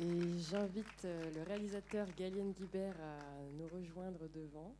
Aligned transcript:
Et 0.00 0.38
j'invite 0.40 1.04
euh, 1.04 1.30
le 1.36 1.42
réalisateur 1.44 2.08
Galien 2.16 2.50
Guibert 2.50 2.96
à 3.00 3.42
nous 3.52 3.68
rejoindre 3.68 4.28
devant, 4.34 4.74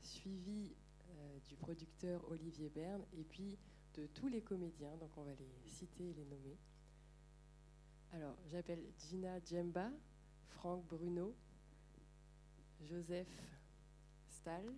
suivi 0.00 0.72
euh, 1.10 1.38
du 1.46 1.56
producteur 1.56 2.22
Olivier 2.30 2.70
Berne 2.70 3.02
et 3.18 3.22
puis 3.24 3.58
de 3.96 4.06
tous 4.14 4.28
les 4.28 4.40
comédiens. 4.40 4.96
Donc 4.96 5.10
on 5.18 5.24
va 5.24 5.32
les 5.32 5.70
citer 5.70 6.08
et 6.08 6.14
les 6.14 6.24
nommer. 6.24 6.56
Alors 8.14 8.34
j'appelle 8.46 8.82
Gina 8.98 9.38
Djemba, 9.44 9.90
Franck 10.48 10.86
Bruno, 10.86 11.34
Joseph 12.88 13.28
Stahl, 14.30 14.72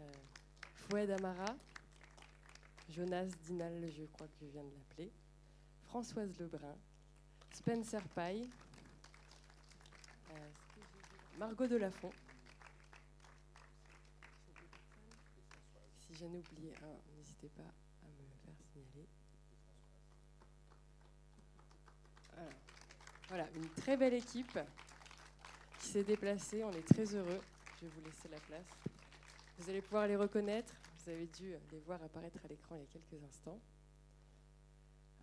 euh, 0.00 1.14
Amara, 1.16 1.54
Jonas 2.88 3.26
Dinal, 3.44 3.88
je 3.96 4.02
crois 4.06 4.26
que 4.26 4.34
je 4.40 4.46
viens 4.46 4.64
de 4.64 4.74
l'appeler, 4.74 5.12
Françoise 5.84 6.36
Lebrun, 6.40 6.76
Spencer 7.52 8.02
Paille, 8.08 8.48
Margot 11.38 11.66
Delafont. 11.66 12.10
Si 15.98 16.14
j'en 16.14 16.32
ai 16.32 16.38
oublié 16.38 16.74
un, 16.82 17.16
n'hésitez 17.16 17.48
pas 17.48 17.62
à 17.62 18.06
me 18.06 18.28
faire 18.44 18.54
signaler. 18.72 19.08
Voilà. 22.34 22.50
Voilà, 23.28 23.48
une 23.56 23.68
très 23.70 23.96
belle 23.96 24.14
équipe 24.14 24.58
qui 25.80 25.86
s'est 25.88 26.04
déplacée. 26.04 26.62
On 26.62 26.72
est 26.72 26.86
très 26.86 27.14
heureux. 27.14 27.40
Je 27.76 27.86
vais 27.86 27.92
vous 27.94 28.04
laisser 28.04 28.28
la 28.28 28.38
place. 28.40 28.66
Vous 29.58 29.70
allez 29.70 29.82
pouvoir 29.82 30.06
les 30.06 30.16
reconnaître. 30.16 30.74
Vous 30.98 31.10
avez 31.10 31.26
dû 31.26 31.54
les 31.72 31.80
voir 31.80 32.02
apparaître 32.02 32.38
à 32.44 32.48
l'écran 32.48 32.76
il 32.76 32.80
y 32.80 32.84
a 32.84 32.86
quelques 32.86 33.24
instants. 33.24 33.58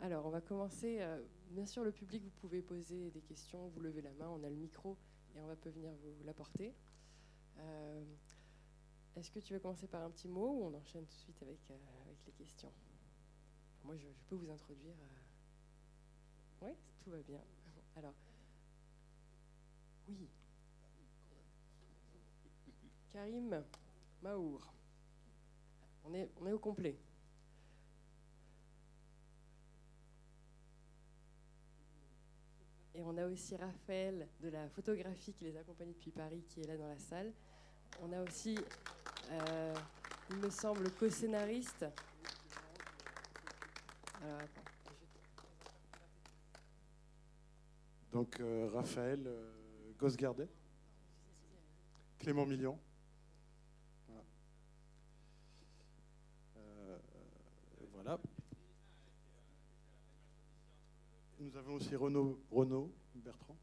Alors, 0.01 0.25
on 0.25 0.29
va 0.29 0.39
commencer. 0.39 1.01
euh, 1.01 1.21
bien 1.51 1.65
sûr, 1.65 1.83
le 1.83 1.91
public, 1.91 2.23
vous 2.23 2.29
pouvez 2.41 2.61
poser 2.61 3.11
des 3.11 3.21
questions, 3.21 3.67
vous 3.67 3.81
levez 3.81 4.01
la 4.01 4.13
main, 4.13 4.29
on 4.29 4.43
a 4.43 4.49
le 4.49 4.55
micro 4.55 4.97
et 5.35 5.41
on 5.41 5.47
va 5.47 5.55
peut 5.57 5.69
venir 5.69 5.91
vous, 5.93 6.23
l'apporter. 6.23 6.73
Euh, 7.57 8.03
Est-ce 9.17 9.29
que 9.29 9.39
tu 9.39 9.53
veux 9.53 9.59
commencer 9.59 9.87
par 9.87 10.03
un 10.03 10.09
petit 10.09 10.29
mot 10.29 10.53
ou 10.53 10.63
on 10.63 10.73
enchaîne 10.73 11.05
tout 11.05 11.15
de 11.15 11.21
suite 11.21 11.41
avec, 11.41 11.59
euh, 11.69 11.75
les 12.25 12.31
questions? 12.31 12.71
Moi, 13.83 13.97
je, 13.97 14.07
peux 14.29 14.35
vous 14.35 14.49
introduire. 14.49 14.95
Oui, 16.61 16.71
tout 17.03 17.09
va 17.09 17.21
bien. 17.21 17.41
Alors, 17.97 18.13
oui. 20.07 20.29
Karim 23.11 23.63
Maour. 24.21 24.73
On 26.05 26.13
est, 26.13 26.29
on 26.39 26.47
est 26.47 26.53
au 26.53 26.59
complet. 26.59 26.97
Et 32.95 33.01
on 33.03 33.17
a 33.17 33.25
aussi 33.27 33.55
Raphaël 33.55 34.27
de 34.41 34.49
la 34.49 34.67
photographie 34.69 35.33
qui 35.33 35.45
les 35.45 35.55
accompagne 35.57 35.89
depuis 35.89 36.11
Paris, 36.11 36.43
qui 36.49 36.61
est 36.61 36.67
là 36.67 36.77
dans 36.77 36.87
la 36.87 36.97
salle. 36.97 37.31
On 38.01 38.11
a 38.11 38.21
aussi, 38.21 38.57
euh, 39.31 39.75
il 40.31 40.37
me 40.37 40.49
semble, 40.49 40.89
co-scénariste. 40.91 41.85
Donc 48.11 48.39
euh, 48.39 48.69
Raphaël 48.73 49.23
euh, 49.27 49.93
Gosgardet, 49.97 50.49
Clément 52.17 52.45
Million. 52.45 52.77
Voilà. 54.07 54.23
Euh, 56.57 56.97
voilà. 57.93 58.19
Nous 61.49 61.57
avons 61.57 61.73
aussi 61.75 61.95
Renaud, 61.95 62.39
Renaud 62.51 62.91
Bertrand 63.15 63.55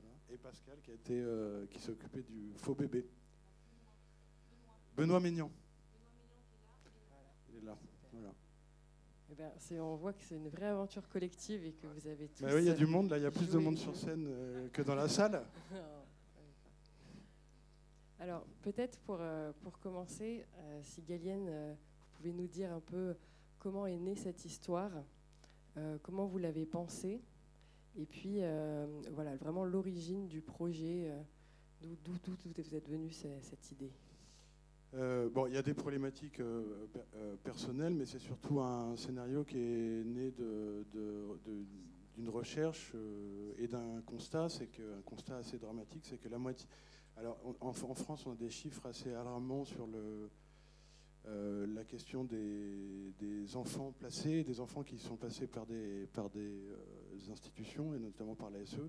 voilà, 0.00 0.14
et 0.32 0.38
Pascal 0.38 0.78
qui, 0.82 0.92
a 0.92 0.94
été, 0.94 1.20
euh, 1.20 1.66
qui 1.66 1.78
s'est 1.78 1.90
occupé 1.90 2.22
du 2.22 2.52
faux 2.56 2.74
bébé. 2.74 3.06
Benoît 4.96 5.20
Mignon. 5.20 5.50
Il 7.50 7.58
est 7.58 7.66
là. 7.66 7.76
Voilà. 8.14 8.32
Eh 9.30 9.34
ben, 9.34 9.52
c'est- 9.58 9.78
on 9.78 9.96
voit 9.96 10.14
que 10.14 10.22
c'est 10.22 10.36
une 10.36 10.48
vraie 10.48 10.68
aventure 10.68 11.06
collective 11.10 11.66
et 11.66 11.72
que 11.72 11.86
vous 11.86 12.06
avez 12.06 12.28
tous. 12.28 12.44
Bah 12.44 12.52
oui, 12.54 12.62
il 12.62 12.66
y 12.66 12.70
a 12.70 12.74
du 12.74 12.86
monde 12.86 13.10
là, 13.10 13.18
il 13.18 13.24
y 13.24 13.26
a 13.26 13.30
plus 13.30 13.50
de 13.50 13.58
monde 13.58 13.76
sur 13.76 13.94
scène 13.94 14.24
euh, 14.26 14.68
que 14.70 14.80
dans 14.80 14.94
la 14.94 15.08
salle. 15.08 15.44
Alors, 18.18 18.46
peut-être 18.62 18.98
pour, 19.00 19.18
euh, 19.20 19.52
pour 19.60 19.78
commencer, 19.80 20.46
euh, 20.56 20.80
si 20.82 21.02
Galienne, 21.02 21.46
euh, 21.50 21.74
vous 21.74 22.16
pouvez 22.16 22.32
nous 22.32 22.46
dire 22.46 22.72
un 22.72 22.80
peu 22.80 23.14
comment 23.58 23.86
est 23.86 23.98
née 23.98 24.16
cette 24.16 24.46
histoire, 24.46 24.96
euh, 24.96 25.02
comment 26.02 26.26
vous 26.26 26.38
l'avez 26.38 26.66
pensée, 26.66 27.22
et 27.96 28.06
puis 28.06 28.36
euh, 28.42 28.86
voilà, 29.12 29.36
vraiment 29.36 29.64
l'origine 29.64 30.26
du 30.28 30.40
projet, 30.40 31.10
euh, 31.10 31.22
d'où 32.04 32.12
vous 32.66 32.74
êtes 32.74 32.88
venu 32.88 33.10
ce- 33.10 33.40
cette 33.42 33.70
idée. 33.70 33.92
Euh, 34.94 35.28
bon, 35.28 35.46
il 35.46 35.54
y 35.54 35.56
a 35.58 35.62
des 35.62 35.74
problématiques 35.74 36.40
euh, 36.40 36.86
per- 36.92 37.00
euh, 37.16 37.36
personnelles, 37.42 37.94
mais 37.94 38.06
c'est 38.06 38.20
surtout 38.20 38.60
un 38.60 38.96
scénario 38.96 39.44
qui 39.44 39.58
est 39.58 40.04
né 40.04 40.30
d'une 40.30 42.28
recherche 42.28 42.92
euh, 42.94 43.52
et 43.58 43.66
d'un 43.66 44.00
constat. 44.06 44.48
C'est 44.48 44.68
qu'un 44.68 45.02
constat 45.04 45.36
assez 45.38 45.58
dramatique, 45.58 46.04
c'est 46.06 46.18
que 46.18 46.28
la 46.28 46.38
moitié. 46.38 46.66
Alors, 47.16 47.38
en 47.60 47.72
France, 47.72 48.24
on 48.26 48.32
a 48.32 48.36
des 48.36 48.48
chiffres 48.50 48.86
assez 48.86 49.12
alarmants 49.12 49.64
sur 49.64 49.86
le, 49.86 50.30
euh, 51.28 51.66
la 51.74 51.84
question 51.84 52.24
des, 52.24 53.56
enfants 53.56 53.92
placés, 53.98 54.44
des 54.44 54.60
enfants 54.60 54.84
qui 54.84 54.96
sont 54.98 55.16
placés 55.16 55.48
par 55.48 55.66
des, 55.66 56.06
euh, 56.18 57.32
institutions, 57.32 57.94
et 57.94 57.98
notamment 57.98 58.36
par 58.36 58.50
la 58.50 58.64
SE. 58.64 58.88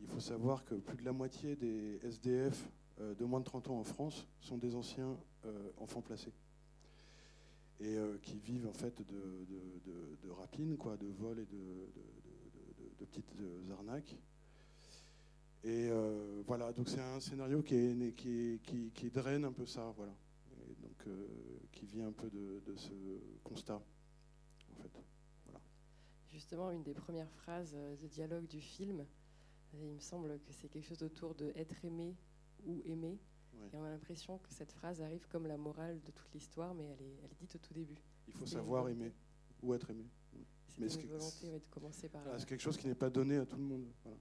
Il 0.00 0.06
faut 0.06 0.20
savoir 0.20 0.64
que 0.64 0.74
plus 0.74 0.96
de 0.98 1.04
la 1.04 1.12
moitié 1.12 1.56
des 1.56 2.00
SDF 2.02 2.70
euh, 3.00 3.14
de 3.14 3.24
moins 3.24 3.40
de 3.40 3.44
30 3.44 3.70
ans 3.70 3.78
en 3.78 3.84
France 3.84 4.26
sont 4.40 4.58
des 4.58 4.74
anciens 4.74 5.16
enfants 5.78 6.02
placés 6.02 6.32
et 7.80 7.96
qui 8.22 8.38
vivent 8.40 8.66
en 8.66 8.72
fait 8.72 9.00
de, 9.06 10.30
rapines, 10.30 10.76
quoi, 10.76 10.96
de 10.96 11.06
vols 11.06 11.38
et 11.38 11.46
de, 11.46 13.06
petites 13.06 13.32
arnaques. 13.70 14.16
Et 15.62 15.88
voilà, 16.44 16.72
donc 16.72 16.88
c'est 16.88 17.00
un 17.00 17.20
scénario 17.20 17.62
qui, 17.62 18.60
qui, 18.92 19.10
draine 19.10 19.44
un 19.44 19.52
peu 19.52 19.64
ça, 19.64 19.94
voilà, 19.96 20.12
donc 20.78 21.06
euh, 21.06 21.26
qui 21.72 21.86
vient 21.86 22.08
un 22.08 22.12
peu 22.12 22.30
de, 22.30 22.60
de 22.64 22.76
ce 22.76 22.92
constat, 23.44 23.82
en 24.72 24.82
fait. 24.82 25.02
Justement, 26.30 26.70
une 26.70 26.82
des 26.82 26.94
premières 26.94 27.30
phrases 27.30 27.72
euh, 27.74 27.96
de 27.96 28.06
dialogue 28.06 28.46
du 28.46 28.60
film, 28.60 29.00
euh, 29.74 29.84
il 29.86 29.94
me 29.94 30.00
semble 30.00 30.38
que 30.40 30.52
c'est 30.52 30.68
quelque 30.68 30.84
chose 30.86 31.02
autour 31.02 31.34
de 31.34 31.52
être 31.56 31.84
aimé 31.84 32.14
ou 32.66 32.82
aimé. 32.84 33.18
Ouais. 33.54 33.68
Et 33.72 33.76
on 33.76 33.82
a 33.84 33.90
l'impression 33.90 34.38
que 34.38 34.52
cette 34.52 34.72
phrase 34.72 35.00
arrive 35.00 35.26
comme 35.28 35.46
la 35.46 35.56
morale 35.56 36.00
de 36.02 36.10
toute 36.12 36.32
l'histoire, 36.34 36.74
mais 36.74 36.84
elle 36.84 37.00
est, 37.02 37.18
elle 37.24 37.32
est 37.32 37.40
dite 37.40 37.54
au 37.56 37.58
tout 37.58 37.72
début. 37.74 37.96
Il 38.28 38.34
faut 38.34 38.46
savoir 38.46 38.88
aimer 38.88 39.12
ou 39.62 39.74
être 39.74 39.90
aimé. 39.90 40.06
C'était 40.68 40.88
ce 40.90 41.00
une 41.00 41.08
volonté 41.08 41.50
ouais, 41.50 41.58
de 41.58 41.64
commencer 41.70 42.08
par 42.08 42.20
Voilà, 42.20 42.34
là. 42.34 42.38
c'est 42.40 42.48
quelque 42.48 42.60
chose 42.60 42.76
qui 42.76 42.86
n'est 42.86 42.94
pas 42.94 43.10
donné 43.10 43.36
à 43.38 43.46
tout 43.46 43.56
le 43.56 43.62
monde. 43.64 43.86
voilà. 44.04 44.18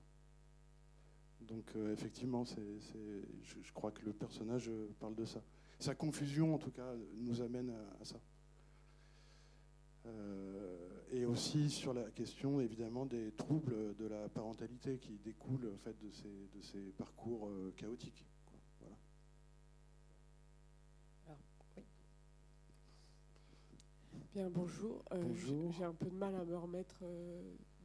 Donc 1.42 1.76
euh, 1.76 1.92
effectivement, 1.94 2.46
c'est, 2.46 2.80
c'est- 2.80 3.22
je, 3.44 3.62
je 3.62 3.74
crois 3.74 3.92
que 3.92 4.04
le 4.04 4.14
personnage 4.14 4.72
parle 5.00 5.14
de 5.16 5.26
ça. 5.26 5.42
Sa 5.80 5.94
confusion, 5.96 6.56
en 6.56 6.58
tout 6.58 6.72
cas, 6.72 6.94
nous 7.18 7.42
amène 7.42 7.70
à, 7.70 8.02
à 8.02 8.06
ça. 8.06 8.20
Euh, 10.06 10.88
et 11.12 11.26
aussi 11.26 11.70
sur 11.70 11.94
la 11.94 12.10
question, 12.12 12.60
évidemment, 12.62 13.06
des 13.06 13.32
troubles 13.34 13.96
de 13.96 14.06
la 14.08 14.28
parentalité 14.30 14.98
qui 14.98 15.18
découlent 15.20 15.72
en 15.74 15.78
fait, 15.78 15.98
de, 16.00 16.10
ces, 16.12 16.48
de 16.56 16.62
ces 16.62 16.80
parcours 16.98 17.48
euh, 17.48 17.74
chaotiques. 17.78 18.26
quoi. 18.46 18.58
Voilà. 18.82 18.98
Bien, 24.34 24.50
bonjour. 24.50 25.04
Euh, 25.12 25.22
Bonjour. 25.22 25.72
J'ai 25.74 25.84
un 25.84 25.94
peu 25.94 26.10
de 26.10 26.16
mal 26.16 26.36
à 26.36 26.44
me 26.46 26.58
remettre 26.58 27.04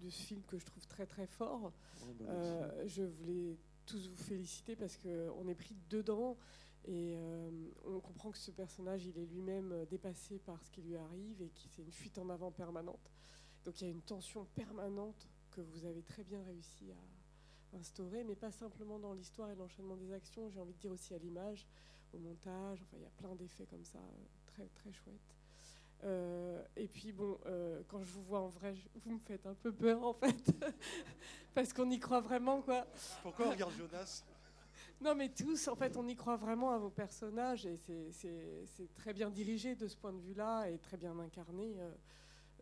de 0.00 0.10
ce 0.10 0.22
film 0.22 0.42
que 0.46 0.58
je 0.58 0.64
trouve 0.66 0.86
très 0.86 1.06
très 1.06 1.26
fort. 1.26 1.72
Ben, 2.18 2.26
merci. 2.26 2.50
Euh, 2.50 2.88
je 2.88 3.02
voulais 3.02 3.56
tous 3.86 4.08
vous 4.08 4.16
féliciter 4.16 4.76
parce 4.76 4.96
qu'on 4.96 5.48
est 5.48 5.54
pris 5.54 5.76
dedans 5.90 6.36
et 6.84 7.14
euh, 7.14 7.50
on 7.84 8.00
comprend 8.00 8.31
que 8.32 8.38
ce 8.38 8.50
personnage, 8.50 9.06
il 9.06 9.17
est 9.17 9.26
lui-même 9.26 9.73
euh, 9.73 9.87
dépassé 9.87 10.38
par 10.40 10.61
ce 10.64 10.70
qui 10.70 10.82
lui 10.82 10.96
arrive 10.96 11.40
et 11.40 11.49
que 11.49 11.58
c'est 11.58 11.79
une 11.79 11.93
fuite 11.93 12.19
en 12.19 12.29
avant 12.29 12.50
permanente. 12.50 13.12
Donc 13.64 13.81
il 13.81 13.84
y 13.84 13.87
a 13.87 13.90
une 13.90 14.02
tension 14.02 14.44
permanente 14.56 15.29
que 15.52 15.61
vous 15.61 15.84
avez 15.84 16.02
très 16.02 16.25
bien 16.25 16.43
réussi 16.43 16.90
à 16.90 17.76
instaurer, 17.76 18.25
mais 18.25 18.34
pas 18.34 18.50
simplement 18.50 18.99
dans 18.99 19.12
l'histoire 19.12 19.50
et 19.50 19.55
l'enchaînement 19.55 19.96
des 19.96 20.12
actions, 20.12 20.50
j'ai 20.50 20.58
envie 20.58 20.75
de 20.75 20.79
dire 20.79 20.90
aussi 20.90 21.14
à 21.14 21.19
l'image, 21.19 21.69
au 22.12 22.19
montage, 22.19 22.82
enfin 22.82 22.96
il 22.96 23.02
y 23.02 23.06
a 23.06 23.11
plein 23.17 23.34
d'effets 23.37 23.67
comme 23.67 23.84
ça, 23.84 23.99
euh, 23.99 24.25
très 24.46 24.67
très 24.67 24.93
chouettes. 24.93 25.37
Et 26.76 26.88
puis 26.88 27.12
bon, 27.12 27.38
quand 27.87 28.02
je 28.02 28.12
vous 28.12 28.25
vois 28.25 28.40
en 28.40 28.49
vrai, 28.49 28.75
vous 29.05 29.12
me 29.12 29.20
faites 29.20 29.46
un 29.46 29.55
peu 29.55 29.73
peur 29.73 30.05
en 30.05 30.14
fait, 30.14 30.52
parce 31.55 31.73
qu'on 31.73 31.88
y 31.93 32.00
croit 32.00 32.20
vraiment 32.20 32.61
quoi. 32.61 32.88
Pourquoi 33.23 33.46
on 33.46 33.50
regarde 33.50 33.73
Jonas? 33.79 34.25
Non 35.02 35.16
mais 35.16 35.31
tous, 35.31 35.66
en 35.66 35.75
fait, 35.75 35.96
on 35.96 36.06
y 36.06 36.14
croit 36.14 36.37
vraiment 36.37 36.70
à 36.70 36.78
vos 36.78 36.90
personnages 36.90 37.66
et 37.66 37.76
c'est- 38.12 38.94
très 38.94 39.12
bien 39.12 39.31
dirigé 39.31 39.75
de 39.75 39.88
ce 39.88 39.96
point 39.96 40.12
de 40.12 40.20
vue-là 40.20 40.66
et 40.70 40.78
très 40.78 40.96
bien 40.96 41.19
incarné 41.19 41.75
euh, 41.76 41.90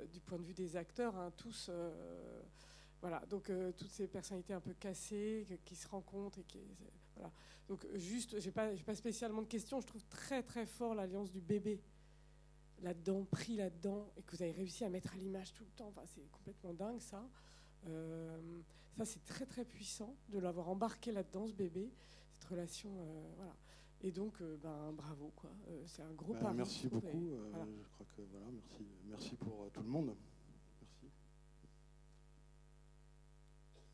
euh, 0.01 0.07
du 0.07 0.21
point 0.21 0.39
de 0.39 0.45
vue 0.45 0.55
des 0.55 0.75
acteurs. 0.77 1.15
hein. 1.17 1.31
Tous, 1.37 1.67
euh, 1.69 2.43
voilà, 3.03 3.21
donc 3.27 3.51
toutes 3.77 3.91
ces 3.91 4.09
personnalités 4.09 4.55
un 4.55 4.61
peu 4.61 4.73
cassées 4.75 5.47
qui 5.67 5.75
se 5.77 5.87
rencontrent 5.89 6.39
et 6.39 6.45
qui 6.45 6.61
voilà. 7.15 7.31
Donc 7.69 7.87
juste, 7.95 8.39
j'ai 8.41 8.51
pas, 8.53 8.71
pas 8.87 8.95
spécialement 8.95 9.43
de 9.43 9.47
questions. 9.47 9.81
Je 9.81 9.87
trouve 9.87 10.05
très 10.07 10.43
très 10.43 10.65
fort 10.65 10.95
l'alliance 10.95 11.31
du 11.31 11.41
bébé 11.41 11.83
là-dedans, 12.83 13.25
pris 13.25 13.57
là-dedans, 13.57 14.11
et 14.17 14.23
que 14.23 14.35
vous 14.37 14.43
avez 14.43 14.53
réussi 14.53 14.85
à 14.85 14.89
mettre 14.89 15.13
à 15.13 15.17
l'image 15.17 15.53
tout 15.53 15.65
le 15.65 15.71
temps. 15.73 15.89
Enfin, 15.89 16.03
c'est 16.07 16.31
complètement 16.31 16.73
dingue 16.73 17.01
ça. 17.01 17.29
ça, 18.97 19.05
c'est 19.05 19.25
très 19.25 19.45
très 19.47 19.65
puissant 19.65 20.15
de 20.29 20.39
l'avoir 20.39 20.69
embarqué 20.69 21.13
là-dedans, 21.13 21.47
ce 21.47 21.55
bébé, 21.55 21.91
cette 22.41 22.51
relation. 22.51 22.91
voilà. 23.37 23.55
Et 24.03 24.11
donc, 24.11 24.41
euh, 24.41 24.57
ben, 24.63 24.93
bravo, 24.93 25.31
quoi. 25.37 25.51
Euh, 25.69 25.83
c'est 25.87 26.03
un 26.03 26.13
gros 26.13 26.33
bah, 26.35 26.53
Merci 26.55 26.89
beaucoup. 26.89 27.33
Euh, 27.33 27.53
je 27.83 27.89
crois 27.91 28.07
que 28.17 28.23
voilà, 28.31 28.47
merci, 28.51 28.87
merci 29.07 29.37
pour 29.37 29.71
tout 29.73 29.83
le 29.83 29.89
monde. 29.89 30.17
Merci. 30.81 31.11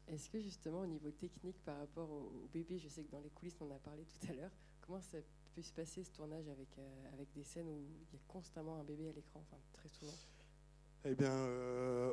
Est-ce 0.06 0.30
que 0.30 0.40
justement, 0.40 0.82
au 0.82 0.86
niveau 0.86 1.10
technique, 1.10 1.58
par 1.64 1.78
rapport 1.78 2.08
au, 2.08 2.48
bébé, 2.52 2.78
je 2.78 2.88
sais 2.88 3.02
que 3.02 3.10
dans 3.10 3.20
les 3.20 3.30
coulisses, 3.30 3.56
on 3.60 3.66
en 3.66 3.74
a 3.74 3.78
parlé 3.80 4.04
tout 4.04 4.30
à 4.30 4.32
l'heure, 4.32 4.52
comment 4.80 5.00
ça 5.00 5.18
peut 5.54 5.62
se 5.62 5.72
passer 5.72 6.04
ce 6.04 6.10
tournage 6.12 6.48
avec, 6.48 6.68
avec 7.12 7.32
des 7.32 7.42
scènes 7.42 7.68
où 7.68 7.80
il 7.80 8.14
y 8.14 8.16
a 8.16 8.20
constamment 8.28 8.78
un 8.78 8.84
bébé 8.84 9.08
à 9.08 9.12
l'écran, 9.12 9.40
enfin 9.40 9.60
très 9.72 9.88
souvent? 9.88 10.14
Eh 11.04 11.14
bien, 11.16 12.12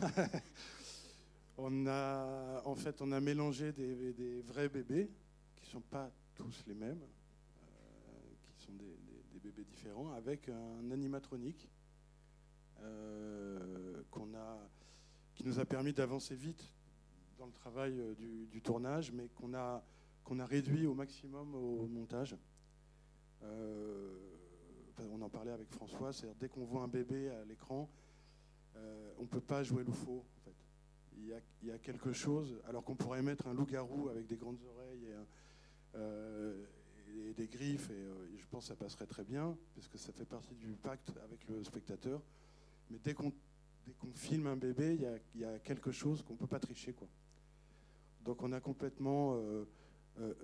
on 1.58 1.86
a 1.86 2.62
en 2.64 2.74
fait 2.74 3.02
on 3.02 3.12
a 3.12 3.20
mélangé 3.20 3.72
des, 3.72 4.12
des 4.14 4.40
vrais 4.42 4.68
bébés 4.68 5.10
qui 5.62 5.70
sont 5.70 5.80
pas 5.80 6.10
tous 6.34 6.64
les 6.66 6.74
mêmes, 6.74 7.00
euh, 7.00 8.34
qui 8.52 8.64
sont 8.64 8.72
des, 8.72 8.98
bébés 9.40 9.64
différents, 9.64 10.12
avec 10.12 10.48
un 10.48 10.90
animatronique 10.92 11.68
euh, 12.80 14.02
qu'on 14.10 14.34
a, 14.34 14.68
qui 15.34 15.44
nous 15.44 15.58
a 15.58 15.64
permis 15.64 15.92
d'avancer 15.92 16.36
vite 16.36 16.72
dans 17.38 17.46
le 17.46 17.52
travail 17.52 17.98
euh, 17.98 18.14
du, 18.14 18.60
tournage, 18.62 19.10
mais 19.10 19.28
qu'on 19.30 19.54
a, 19.54 19.82
a 20.38 20.46
réduit 20.46 20.86
au 20.86 20.94
maximum 20.94 21.54
au 21.54 21.86
montage. 21.88 22.36
on 25.10 25.20
en 25.20 25.28
parlait 25.28 25.50
avec 25.50 25.68
François, 25.70 26.12
c'est-à-dire 26.12 26.36
dès 26.38 26.48
qu'on 26.48 26.64
voit 26.64 26.82
un 26.82 26.88
bébé 26.88 27.28
à 27.30 27.44
l'écran, 27.44 27.90
on 29.18 29.22
ne 29.22 29.26
peut 29.26 29.40
pas 29.40 29.62
jouer 29.62 29.84
y 31.26 31.32
a, 31.32 31.40
il 31.62 31.68
y 31.68 31.72
a 31.72 31.78
quelque 31.78 32.12
chose, 32.12 32.60
alors 32.68 32.84
qu'on 32.84 32.94
pourrait 32.94 33.22
mettre 33.22 33.46
un 33.46 33.54
loup-garou 33.54 34.08
avec 34.08 34.26
des 34.26 34.36
grandes 34.36 34.62
oreilles 34.62 34.81
euh, 35.94 36.64
et 37.28 37.34
des 37.34 37.46
griffes, 37.46 37.88
euh, 37.90 38.26
et, 38.34 38.38
je 38.38 38.46
pense 38.46 38.64
que 38.64 38.68
ça 38.68 38.76
passerait 38.76 39.06
très 39.06 39.24
bien, 39.24 39.56
parce 39.74 39.88
que 39.88 39.98
ça 39.98 40.12
fait 40.12 40.24
partie 40.24 40.54
du 40.54 40.68
pacte 40.74 41.12
avec 41.24 41.46
le 41.48 41.62
spectateur. 41.64 42.22
Mais 42.90 42.98
dès 43.02 43.14
qu'on 43.14 43.32
filme 44.14 44.46
un 44.46 44.56
bébé, 44.56 44.98
il 45.34 45.40
y 45.40 45.44
a, 45.44 45.58
quelque 45.58 45.92
chose 45.92 46.22
qu'on 46.22 46.34
ne 46.34 46.38
peut 46.38 46.46
pas 46.46 46.60
tricher. 46.60 46.92
Quoi. 46.92 47.08
Donc 48.24 48.42
on 48.42 48.52
a 48.52 48.60
complètement 48.60 49.36
euh, 49.36 49.64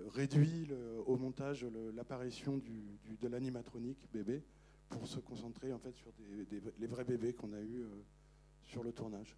réduit 0.09 0.69
au 1.05 1.15
montage 1.17 1.65
l'apparition 1.93 2.57
de 2.57 3.27
l'animatronique 3.27 4.07
bébé 4.11 4.43
pour 4.89 5.07
se 5.07 5.19
concentrer 5.19 5.71
en 5.71 5.77
fait 5.77 5.95
sur 5.95 6.11
les 6.79 6.87
vrais 6.87 7.03
bébés 7.03 7.33
qu'on 7.33 7.53
a 7.53 7.61
eus 7.61 7.85
sur 8.63 8.83
le 8.83 8.91
tournage. 8.91 9.37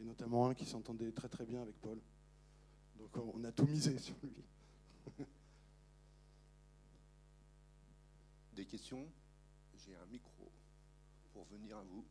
Et 0.00 0.04
notamment 0.04 0.48
un 0.48 0.54
qui 0.54 0.64
s'entendait 0.64 1.12
très 1.12 1.28
très 1.28 1.46
bien 1.46 1.62
avec 1.62 1.76
Paul. 1.80 2.00
Donc 2.98 3.16
on 3.34 3.44
a 3.44 3.52
tout 3.52 3.66
misé 3.66 3.96
sur 3.98 4.16
lui. 4.22 4.44
Des 8.54 8.66
questions? 8.66 9.06
J'ai 9.74 9.96
un 9.96 10.06
micro 10.06 10.50
pour 11.32 11.44
venir 11.46 11.76
à 11.78 11.82
vous. 11.82 12.04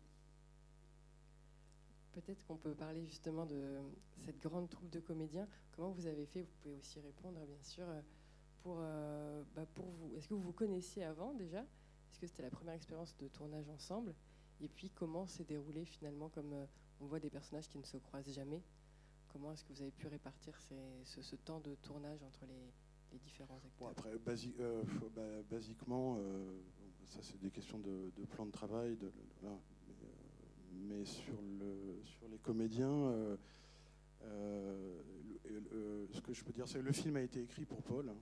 Peut-être 2.12 2.46
qu'on 2.46 2.58
peut 2.58 2.76
parler 2.76 3.06
justement 3.06 3.46
de 3.46 3.80
cette 4.26 4.40
grande 4.40 4.70
troupe 4.70 4.90
de 4.90 5.00
comédiens. 5.00 5.48
Comment 5.72 5.92
vous 5.92 6.08
avez 6.08 6.26
fait? 6.26 6.42
Vous 6.42 6.52
pouvez 6.62 6.76
aussi 6.76 7.00
répondre, 7.00 7.46
bien 7.46 7.64
sûr, 7.64 7.86
pour, 8.64 8.78
euh, 8.80 9.44
bah, 9.56 9.66
pour 9.74 9.86
vous. 9.86 10.14
Est-ce 10.16 10.28
que 10.28 10.34
vous 10.34 10.42
vous 10.42 10.52
connaissiez 10.52 11.04
avant 11.04 11.34
déjà? 11.34 11.62
Est-ce 11.62 12.20
que 12.20 12.28
c'était 12.28 12.44
la 12.44 12.50
première 12.50 12.74
expérience 12.74 13.16
de 13.18 13.28
tournage 13.30 13.70
ensemble? 13.70 14.14
Et 14.60 14.68
puis, 14.68 14.90
comment 14.90 15.26
s'est 15.26 15.46
déroulé 15.46 15.86
finalement 15.86 16.30
Comme 16.30 16.54
euh, 16.54 16.66
on 17.00 17.06
voit 17.06 17.20
des 17.20 17.30
personnages 17.30 17.68
qui 17.68 17.78
ne 17.78 17.86
se 17.86 17.98
croisent 17.98 18.34
jamais, 18.34 18.62
comment 19.32 19.52
est-ce 19.52 19.64
que 19.64 19.74
vous 19.74 19.82
avez 19.82 19.92
pu 19.92 20.08
répartir 20.08 20.58
ce, 21.06 21.36
temps 21.36 21.60
de 21.60 21.76
tournage 21.76 22.22
entre 22.24 22.46
les, 22.46 23.20
différents 23.20 23.60
acteurs? 23.66 23.90
Après, 23.90 24.12
euh, 24.60 24.84
bah, 25.16 25.44
basiquement, 25.50 26.18
euh, 26.20 26.62
ça 27.06 27.20
c'est 27.22 27.40
des 27.40 27.52
questions 27.52 27.80
de, 27.80 28.12
plan 28.30 28.46
de 28.46 28.52
travail, 28.52 28.96
de, 28.96 29.12
euh, 29.44 29.56
mais, 30.74 31.06
sur, 31.06 31.42
le, 31.42 32.02
sur 32.06 32.28
les 32.30 32.40
comédiens, 32.40 33.38
ce 34.22 36.22
que 36.22 36.34
je 36.34 36.44
peux 36.44 36.54
dire, 36.54 36.68
c'est 36.68 36.80
que 36.80 36.86
le 36.86 36.92
film 36.92 37.16
a 37.16 37.22
été 37.22 37.42
écrit 37.42 37.66
pour 37.66 37.82
Paul. 37.84 38.10
Hein. 38.10 38.18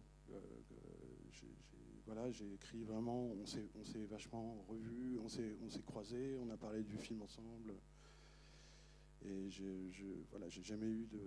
voilà, 2.05 2.31
j'ai 2.31 2.53
écrit 2.53 2.83
vraiment, 2.83 3.31
on 3.39 3.45
s'est, 3.45 3.69
vachement 4.09 4.65
revus, 4.67 5.19
on 5.23 5.29
s'est 5.29 5.83
croisés, 5.85 6.37
on 6.41 6.49
a 6.49 6.57
parlé 6.57 6.83
du 6.83 6.97
film 6.97 7.21
ensemble. 7.21 7.73
Et 9.25 9.49
je, 9.49 9.63
voilà, 10.31 10.47
j'ai 10.47 10.63
jamais 10.63 10.87
eu 10.87 11.07
de, 11.11 11.19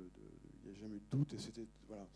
il 0.64 0.70
n'y 0.70 0.76
a 0.76 0.80
jamais 0.80 0.96
eu 0.96 1.00
de 1.00 1.16
doute. 1.16 1.34
Et 1.34 1.38
c'était, 1.38 1.66
voilà, 1.88 2.06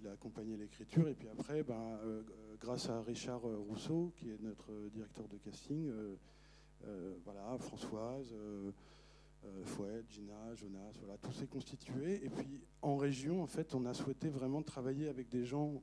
il 0.00 0.08
a 0.08 0.12
accompagné 0.12 0.56
l'écriture. 0.56 1.08
Et 1.08 1.14
puis 1.14 1.28
après, 1.28 1.62
ben, 1.62 1.98
euh, 2.04 2.22
grâce 2.58 2.88
à 2.88 3.00
Richard 3.02 3.46
euh, 3.46 3.58
Rousseau, 3.58 4.12
qui 4.16 4.30
est 4.30 4.40
notre 4.40 4.72
directeur 4.92 5.28
de 5.28 5.36
casting, 5.36 5.88
euh, 5.88 7.14
voilà, 7.24 7.56
Françoise, 7.58 8.34
Fouette, 9.64 10.10
Gina, 10.10 10.54
Jonas, 10.54 10.92
voilà, 10.98 11.16
tout 11.18 11.32
s'est 11.32 11.46
constitué. 11.46 12.24
Et 12.24 12.30
puis 12.30 12.60
en 12.82 12.96
région, 12.96 13.42
en 13.42 13.46
fait, 13.46 13.74
on 13.74 13.84
a 13.86 13.94
souhaité 13.94 14.28
vraiment 14.28 14.62
travailler 14.62 15.08
avec 15.08 15.28
des 15.28 15.44
gens 15.44 15.82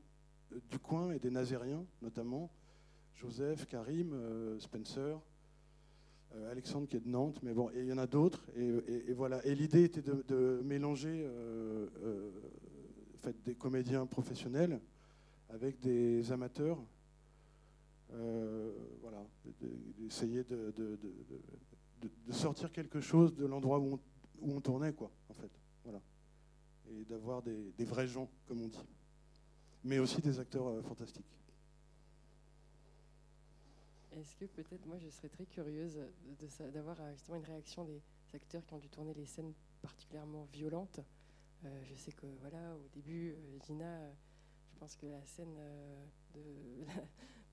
du 0.70 0.80
coin 0.80 1.12
et 1.12 1.20
des 1.20 1.30
Nazériens, 1.30 1.86
notamment 2.02 2.50
Joseph, 3.14 3.66
Karim, 3.68 4.16
Spencer. 4.60 5.20
Alexandre 6.52 6.88
qui 6.88 6.98
est 6.98 7.00
de 7.00 7.10
Nantes, 7.10 7.40
mais 7.42 7.54
bon, 7.54 7.70
il 7.76 7.86
y 7.86 7.94
en 7.94 7.98
a 7.98 8.08
d'autres, 8.08 8.46
et, 8.56 9.14
voilà. 9.14 9.44
Et 9.46 9.56
l'idée 9.56 9.84
était 9.84 10.02
de, 10.02 10.62
mélanger 10.64 11.26
fait, 13.18 13.36
des 13.44 13.56
comédiens 13.56 14.06
professionnels 14.06 14.80
avec 15.50 15.80
des 15.80 16.32
amateurs. 16.32 16.78
Euh, 18.14 18.72
voilà, 19.02 19.26
d'essayer 19.98 20.44
de, 20.44 20.74
sortir 22.32 22.72
quelque 22.72 23.02
chose 23.02 23.36
de 23.36 23.46
l'endroit 23.46 23.80
où 23.80 24.00
on, 24.42 24.62
tournait, 24.62 24.94
quoi, 24.94 25.12
en 25.30 25.34
fait. 25.34 25.52
Voilà. 25.84 26.02
Et 26.90 27.04
d'avoir 27.06 27.42
des, 27.42 27.86
vrais 27.86 28.08
gens, 28.08 28.30
comme 28.48 28.62
on 28.62 28.68
dit. 28.68 28.78
Mais 29.84 30.00
aussi 30.00 30.22
des 30.22 30.40
acteurs 30.40 30.68
euh, 30.68 30.82
fantastiques. 30.82 31.26
Est-ce 34.12 34.36
que 34.36 34.46
peut-être, 34.46 34.86
moi, 34.86 34.98
je 34.98 35.10
serais 35.10 35.30
très 35.30 35.46
curieuse 35.46 36.00
d'avoir 36.74 37.00
euh, 37.02 37.14
justement 37.14 37.38
une 37.38 37.46
réaction 37.46 37.84
des 37.86 38.02
acteurs 38.34 38.66
qui 38.66 38.74
ont 38.74 38.80
dû 38.80 38.90
tourner 38.90 39.14
les 39.14 39.26
scènes 39.26 39.54
particulièrement 39.82 40.46
violentes 40.46 41.02
euh, 41.66 41.84
je 41.86 41.96
sais 41.96 42.12
que 42.12 42.26
voilà, 42.40 42.76
au 42.76 42.88
début, 42.90 43.32
euh, 43.32 43.60
Gina, 43.66 44.14
je 44.70 44.76
pense 44.78 44.96
que 44.96 45.08
la 45.08 45.24
scène 45.26 45.56
euh, 45.58 46.06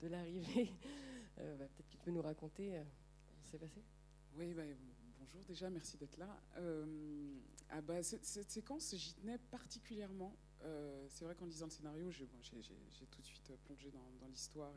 de, 0.02 0.08
l'arrivée, 0.08 0.72
bah, 1.36 1.42
peut-être 1.56 1.88
que 1.88 1.90
tu 1.90 1.98
peux 1.98 2.10
nous 2.10 2.20
raconter 2.22 2.80
comment 3.26 3.44
s'est 3.46 3.58
passé? 3.58 3.82
Oui, 4.36 4.52
bah, 4.52 4.62
bonjour 5.18 5.42
déjà, 5.44 5.70
merci 5.70 5.96
d'être 5.96 6.18
là. 6.18 6.38
Ah, 7.70 7.80
bah, 7.80 8.02
cette, 8.02 8.24
séquence, 8.50 8.94
j'y 8.94 9.14
tenais 9.14 9.38
particulièrement. 9.50 10.36
c'est 11.08 11.24
vrai 11.24 11.34
qu'en 11.34 11.46
lisant 11.46 11.66
le 11.66 11.72
scénario, 11.72 12.10
j'ai 12.10 12.26
tout 12.26 13.20
de 13.22 13.26
suite 13.26 13.52
plongé 13.64 13.90
dans, 13.90 14.28
l'histoire 14.28 14.74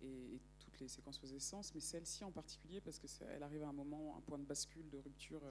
et, 0.00 0.06
et, 0.06 0.40
les 0.82 0.88
séquences 0.88 1.18
faisaient 1.18 1.38
sens, 1.40 1.74
mais 1.74 1.80
celle-ci 1.80 2.24
en 2.24 2.30
particulier 2.30 2.80
parce 2.80 2.98
qu'elle 2.98 3.42
arrive 3.42 3.62
à 3.62 3.68
un 3.68 3.72
moment, 3.72 4.16
un 4.16 4.20
point 4.20 4.38
de 4.38 4.44
bascule, 4.44 4.88
de 4.90 4.98
rupture 4.98 5.42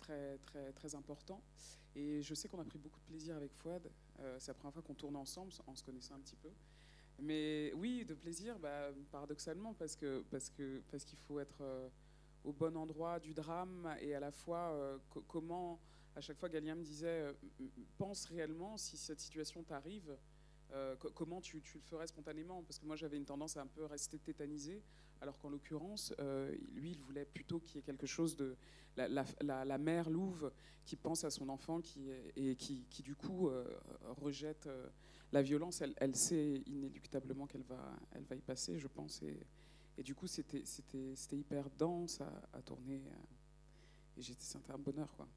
très, 0.00 0.38
très, 0.38 0.72
très 0.72 0.94
important. 0.94 1.42
Et 1.94 2.22
je 2.22 2.34
sais 2.34 2.48
qu'on 2.48 2.60
a 2.60 2.64
pris 2.64 2.78
beaucoup 2.78 3.00
de 3.00 3.04
plaisir 3.04 3.36
avec 3.36 3.52
Fouad. 3.54 3.90
Euh, 4.20 4.36
c'est 4.38 4.50
la 4.50 4.54
première 4.54 4.72
fois 4.72 4.82
qu'on 4.82 4.94
tourne 4.94 5.16
ensemble, 5.16 5.52
en 5.66 5.74
se 5.74 5.82
connaissant 5.82 6.14
un 6.14 6.20
petit 6.20 6.36
peu. 6.36 6.50
Mais 7.18 7.72
oui, 7.74 8.04
de 8.04 8.14
plaisir, 8.14 8.58
bah, 8.58 8.90
paradoxalement, 9.10 9.74
parce 9.74 9.96
que 9.96 10.24
parce 10.30 10.48
que 10.48 10.82
parce 10.90 11.04
qu'il 11.04 11.18
faut 11.18 11.38
être 11.38 11.60
euh, 11.60 11.88
au 12.44 12.52
bon 12.52 12.76
endroit 12.76 13.20
du 13.20 13.34
drame 13.34 13.94
et 14.00 14.14
à 14.14 14.20
la 14.20 14.30
fois 14.30 14.72
euh, 14.72 14.98
comment 15.28 15.80
à 16.16 16.20
chaque 16.20 16.38
fois 16.38 16.48
Galliam 16.48 16.78
me 16.78 16.84
disait 16.84 17.26
pense 17.98 18.24
réellement 18.24 18.76
si 18.78 18.96
cette 18.96 19.20
situation 19.20 19.62
t'arrive 19.62 20.16
comment 21.14 21.40
tu, 21.40 21.62
le 21.74 21.80
ferais 21.80 22.06
spontanément? 22.06 22.62
Parce 22.62 22.78
que 22.78 22.86
moi, 22.86 22.96
j'avais 22.96 23.16
une 23.16 23.24
tendance 23.24 23.56
à 23.56 23.62
un 23.62 23.66
peu 23.66 23.84
rester 23.84 24.18
tétanisé, 24.18 24.82
alors 25.20 25.38
qu'en 25.38 25.48
l'occurrence, 25.48 26.14
lui, 26.72 26.92
il 26.92 27.00
voulait 27.00 27.24
plutôt 27.24 27.60
qu'il 27.60 27.76
y 27.76 27.78
ait 27.78 27.82
quelque 27.82 28.06
chose 28.06 28.36
de, 28.36 28.56
la, 28.96 29.78
mère 29.78 30.10
louve 30.10 30.50
qui 30.84 30.96
pense 30.96 31.24
à 31.24 31.30
son 31.30 31.48
enfant 31.48 31.80
qui, 31.80 32.10
et 32.36 32.56
qui, 32.56 33.02
du 33.02 33.14
coup 33.14 33.48
euh, 33.48 33.64
rejette 34.20 34.66
euh, 34.66 34.88
la 35.32 35.42
violence, 35.42 35.82
elle, 35.96 36.16
sait 36.16 36.62
inéluctablement 36.66 37.46
qu'elle 37.46 37.62
va, 37.62 37.96
elle 38.12 38.24
va 38.24 38.34
y 38.34 38.40
passer, 38.40 38.78
je 38.78 38.88
pense. 38.88 39.22
Et, 39.22 39.38
et 39.96 40.02
du 40.02 40.14
coup, 40.14 40.26
c'était 40.26 40.64
hyper 41.36 41.70
dense 41.78 42.20
à, 42.52 42.62
tourner. 42.62 43.00
et 44.16 44.22
c'était 44.22 44.72
un 44.72 44.78
bonheur. 44.78 45.08
Quoi. 45.16 45.28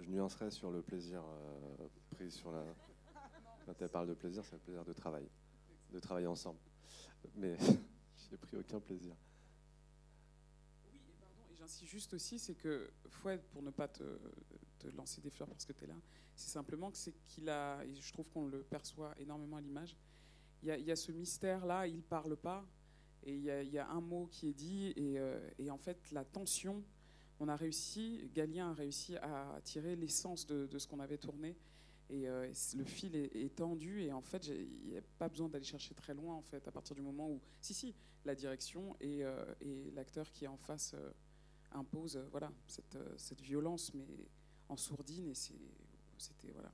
Je 0.00 0.08
nuancerais 0.08 0.50
sur 0.50 0.70
le 0.70 0.80
plaisir 0.80 1.22
pris 2.10 2.30
sur 2.30 2.50
la. 2.50 2.64
Quand 3.66 3.74
elle 3.80 3.88
parle 3.88 4.08
de 4.08 4.14
plaisir, 4.14 4.44
c'est 4.44 4.54
le 4.54 4.60
plaisir 4.60 4.84
de 4.84 4.92
travail, 4.92 5.28
de 5.92 5.98
travailler 5.98 6.26
ensemble. 6.26 6.58
Mais 7.36 7.56
j'ai 8.30 8.36
pris 8.38 8.56
aucun 8.56 8.80
plaisir. 8.80 9.14
Oui, 10.84 10.98
et 11.08 11.12
pardon, 11.20 11.42
et 11.52 11.56
j'insiste 11.56 11.90
juste 11.90 12.14
aussi, 12.14 12.38
c'est 12.38 12.54
que 12.54 12.90
Foued, 13.08 13.42
pour 13.52 13.62
ne 13.62 13.70
pas 13.70 13.88
te, 13.88 14.18
te 14.78 14.88
lancer 14.96 15.20
des 15.20 15.30
fleurs 15.30 15.48
parce 15.48 15.66
que 15.66 15.72
tu 15.74 15.84
es 15.84 15.86
là, 15.86 16.00
c'est 16.34 16.50
simplement 16.50 16.90
que 16.90 16.96
c'est 16.96 17.14
qu'il 17.26 17.48
a, 17.50 17.84
et 17.84 17.94
je 17.94 18.12
trouve 18.12 18.28
qu'on 18.30 18.46
le 18.46 18.62
perçoit 18.62 19.14
énormément 19.18 19.58
à 19.58 19.60
l'image, 19.60 19.96
il 20.62 20.68
y, 20.68 20.90
a, 20.90 20.96
ce 20.96 21.12
mystère-là, 21.12 21.86
il 21.86 22.02
parle 22.02 22.36
pas, 22.36 22.66
et 23.22 23.34
il 23.34 23.42
y, 23.44 23.78
a, 23.78 23.88
un 23.88 24.00
mot 24.00 24.26
qui 24.26 24.48
est 24.48 24.54
dit, 24.54 24.92
et, 24.96 25.18
euh, 25.18 25.38
et, 25.58 25.70
en 25.70 25.78
fait, 25.78 26.10
la 26.10 26.24
tension, 26.24 26.84
on 27.40 27.48
a 27.48 27.56
réussi, 27.56 28.30
Galien 28.34 28.70
a 28.70 28.74
réussi 28.74 29.16
à 29.16 29.58
tirer 29.64 29.96
l'essence 29.96 30.46
de, 30.46 30.78
ce 30.78 30.86
qu'on 30.86 31.00
avait 31.00 31.18
tourné, 31.18 31.56
et 32.10 32.28
euh, 32.28 32.52
le 32.76 32.84
fil 32.84 33.16
est, 33.16 33.56
tendu, 33.56 34.02
et 34.02 34.12
en 34.12 34.20
fait, 34.20 34.46
il 34.46 34.90
n'y 34.90 34.98
a 34.98 35.02
pas 35.18 35.28
besoin 35.28 35.48
d'aller 35.48 35.64
chercher 35.64 35.94
très 35.94 36.14
loin, 36.14 36.34
en 36.34 36.42
fait, 36.42 36.68
à 36.68 36.70
partir 36.70 36.94
du 36.94 37.02
moment 37.02 37.30
où, 37.30 37.40
si, 37.60 37.72
si, 37.72 37.94
la 38.24 38.34
direction 38.34 38.94
et, 39.00 39.24
euh, 39.24 39.44
l'acteur 39.94 40.30
qui 40.30 40.44
est 40.44 40.48
en 40.48 40.58
face 40.58 40.92
euh, 40.94 41.10
impose, 41.72 42.18
voilà, 42.30 42.52
cette, 42.66 43.40
violence, 43.40 43.94
mais 43.94 44.06
en 44.68 44.76
sourdine, 44.76 45.34
c'était, 45.34 46.52
voilà, 46.52 46.70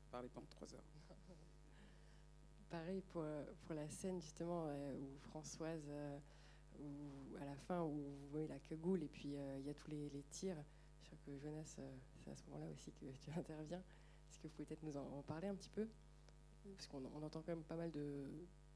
je 0.00 0.06
ne 0.06 0.10
parlais 0.10 0.30
en 0.34 0.42
trois 0.48 0.74
heures. 0.74 0.84
Pareil 2.72 3.02
pour, 3.12 3.22
pour 3.66 3.74
la 3.74 3.86
scène 3.90 4.18
justement 4.22 4.64
euh, 4.66 4.96
où 4.96 5.18
Françoise, 5.28 5.84
euh, 5.90 6.18
où, 6.80 7.36
à 7.40 7.44
la 7.44 7.56
fin, 7.56 7.82
où 7.82 7.90
vous 7.90 8.28
voyez 8.30 8.48
la 8.48 8.58
cagoule 8.58 9.02
et 9.02 9.08
puis 9.08 9.36
euh, 9.36 9.58
il 9.58 9.66
y 9.66 9.70
a 9.70 9.74
tous 9.74 9.88
les, 9.90 10.08
les 10.10 10.22
tirs. 10.24 10.56
Je 11.02 11.06
crois 11.06 11.18
que 11.24 11.38
Jonas, 11.38 11.64
c'est 11.64 12.30
à 12.30 12.36
ce 12.36 12.44
moment-là 12.46 12.70
aussi 12.72 12.92
que 12.92 13.06
tu 13.20 13.30
interviens. 13.36 13.82
Est-ce 14.30 14.38
que 14.38 14.44
vous 14.44 14.54
pouvez 14.54 14.66
peut-être 14.66 14.82
nous 14.82 14.96
en, 14.96 15.18
en, 15.18 15.22
parler 15.22 15.48
un 15.48 15.54
petit 15.54 15.70
peu? 15.70 15.88
Parce 16.76 16.86
qu'on 16.86 17.02
on 17.04 17.22
entend 17.22 17.42
quand 17.42 17.54
même 17.54 17.64
pas 17.64 17.76
mal 17.76 17.90
de, 17.90 18.24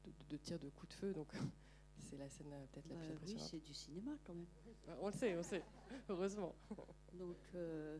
de, 0.03 0.11
de, 0.29 0.37
tirs 0.37 0.59
de 0.59 0.69
coups 0.69 0.89
de 0.89 0.99
feu, 0.99 1.13
donc 1.13 1.31
c'est 1.97 2.17
la 2.17 2.29
scène 2.29 2.47
peut-être 2.71 2.87
la 2.89 2.95
bah, 2.95 3.01
plus 3.01 3.13
impressionnante. 3.13 3.43
Oui, 3.43 3.49
c'est 3.49 3.65
du 3.65 3.73
cinéma 3.73 4.11
quand 4.25 4.33
même. 4.33 4.45
On 5.01 5.07
le 5.07 5.13
sait, 5.13 5.33
on 5.33 5.37
le 5.37 5.43
sait, 5.43 5.63
heureusement. 6.09 6.53
Donc, 7.13 7.37
euh, 7.55 7.97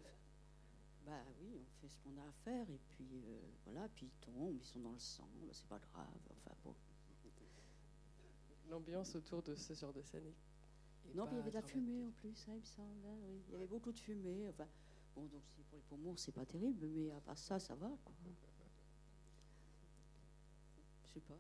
bah 1.06 1.24
oui, 1.42 1.62
on 1.62 1.82
fait 1.82 1.88
ce 1.88 1.98
qu'on 2.00 2.18
a 2.18 2.28
à 2.28 2.32
faire 2.44 2.70
et 2.70 2.80
puis 2.90 3.08
euh, 3.14 3.40
voilà, 3.66 3.88
puis 3.90 4.08
ils 4.08 4.26
tombent, 4.26 4.54
ils 4.54 4.66
sont 4.66 4.82
dans 4.82 4.92
le 4.92 5.00
sang, 5.00 5.28
bah, 5.42 5.48
c'est 5.52 5.68
pas 5.68 5.80
grave. 5.80 6.06
Enfin 6.32 6.56
bon. 6.64 6.76
L'ambiance 8.70 9.16
autour 9.16 9.42
de 9.44 9.56
ce 9.56 9.74
genre 9.74 9.94
de 9.94 10.02
scène 10.02 10.34
non, 11.16 11.26
puis 11.26 11.36
il 11.36 11.38
y 11.38 11.42
avait 11.42 11.50
de 11.52 11.56
la 11.56 11.62
fumée 11.62 12.04
en 12.04 12.12
plus, 12.12 12.48
hein, 12.48 12.54
il 12.54 12.60
me 12.60 12.66
semble. 12.66 13.06
hein, 13.06 13.16
oui. 13.28 13.42
Il 13.48 13.54
y 13.54 13.56
avait 13.56 13.68
beaucoup 13.68 13.92
de 13.92 14.00
fumée. 14.00 14.48
Enfin, 14.50 14.68
bon, 15.16 15.24
donc 15.24 15.42
pour 15.70 15.78
les 15.78 15.82
poumons, 15.82 16.16
c'est 16.18 16.32
pas 16.32 16.46
terrible, 16.46 16.86
mais 16.88 17.12
à 17.12 17.20
part 17.22 17.38
ça, 17.38 17.60
ça 17.60 17.76
va. 17.76 17.90
Quoi. 18.04 18.14
Je 21.06 21.14
sais 21.14 21.20
pas. 21.22 21.38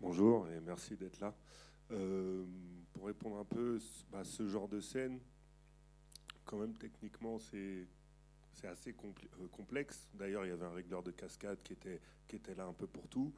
Bonjour 0.00 0.48
et 0.48 0.60
merci 0.60 0.96
d'être 0.96 1.18
là. 1.20 1.34
Euh, 1.90 2.44
pour 2.92 3.06
répondre 3.06 3.38
un 3.38 3.44
peu 3.44 3.78
à 4.12 4.24
ce 4.24 4.46
genre 4.46 4.68
de 4.68 4.80
scène, 4.80 5.20
quand 6.44 6.58
même 6.58 6.74
techniquement 6.74 7.38
c'est 7.38 7.86
c'est 8.56 8.68
assez 8.68 8.90
euh, 8.90 9.48
complexe. 9.50 10.08
D'ailleurs, 10.14 10.44
il 10.44 10.48
y 10.48 10.52
avait 10.52 10.64
un 10.64 10.74
régleur 10.74 11.02
de 11.02 11.10
cascade 11.10 11.58
qui 11.62 11.74
était, 11.74 12.00
qui 12.26 12.36
était 12.36 12.54
là 12.54 12.64
un 12.64 12.72
peu 12.72 12.86
pour 12.86 13.06
tout, 13.08 13.32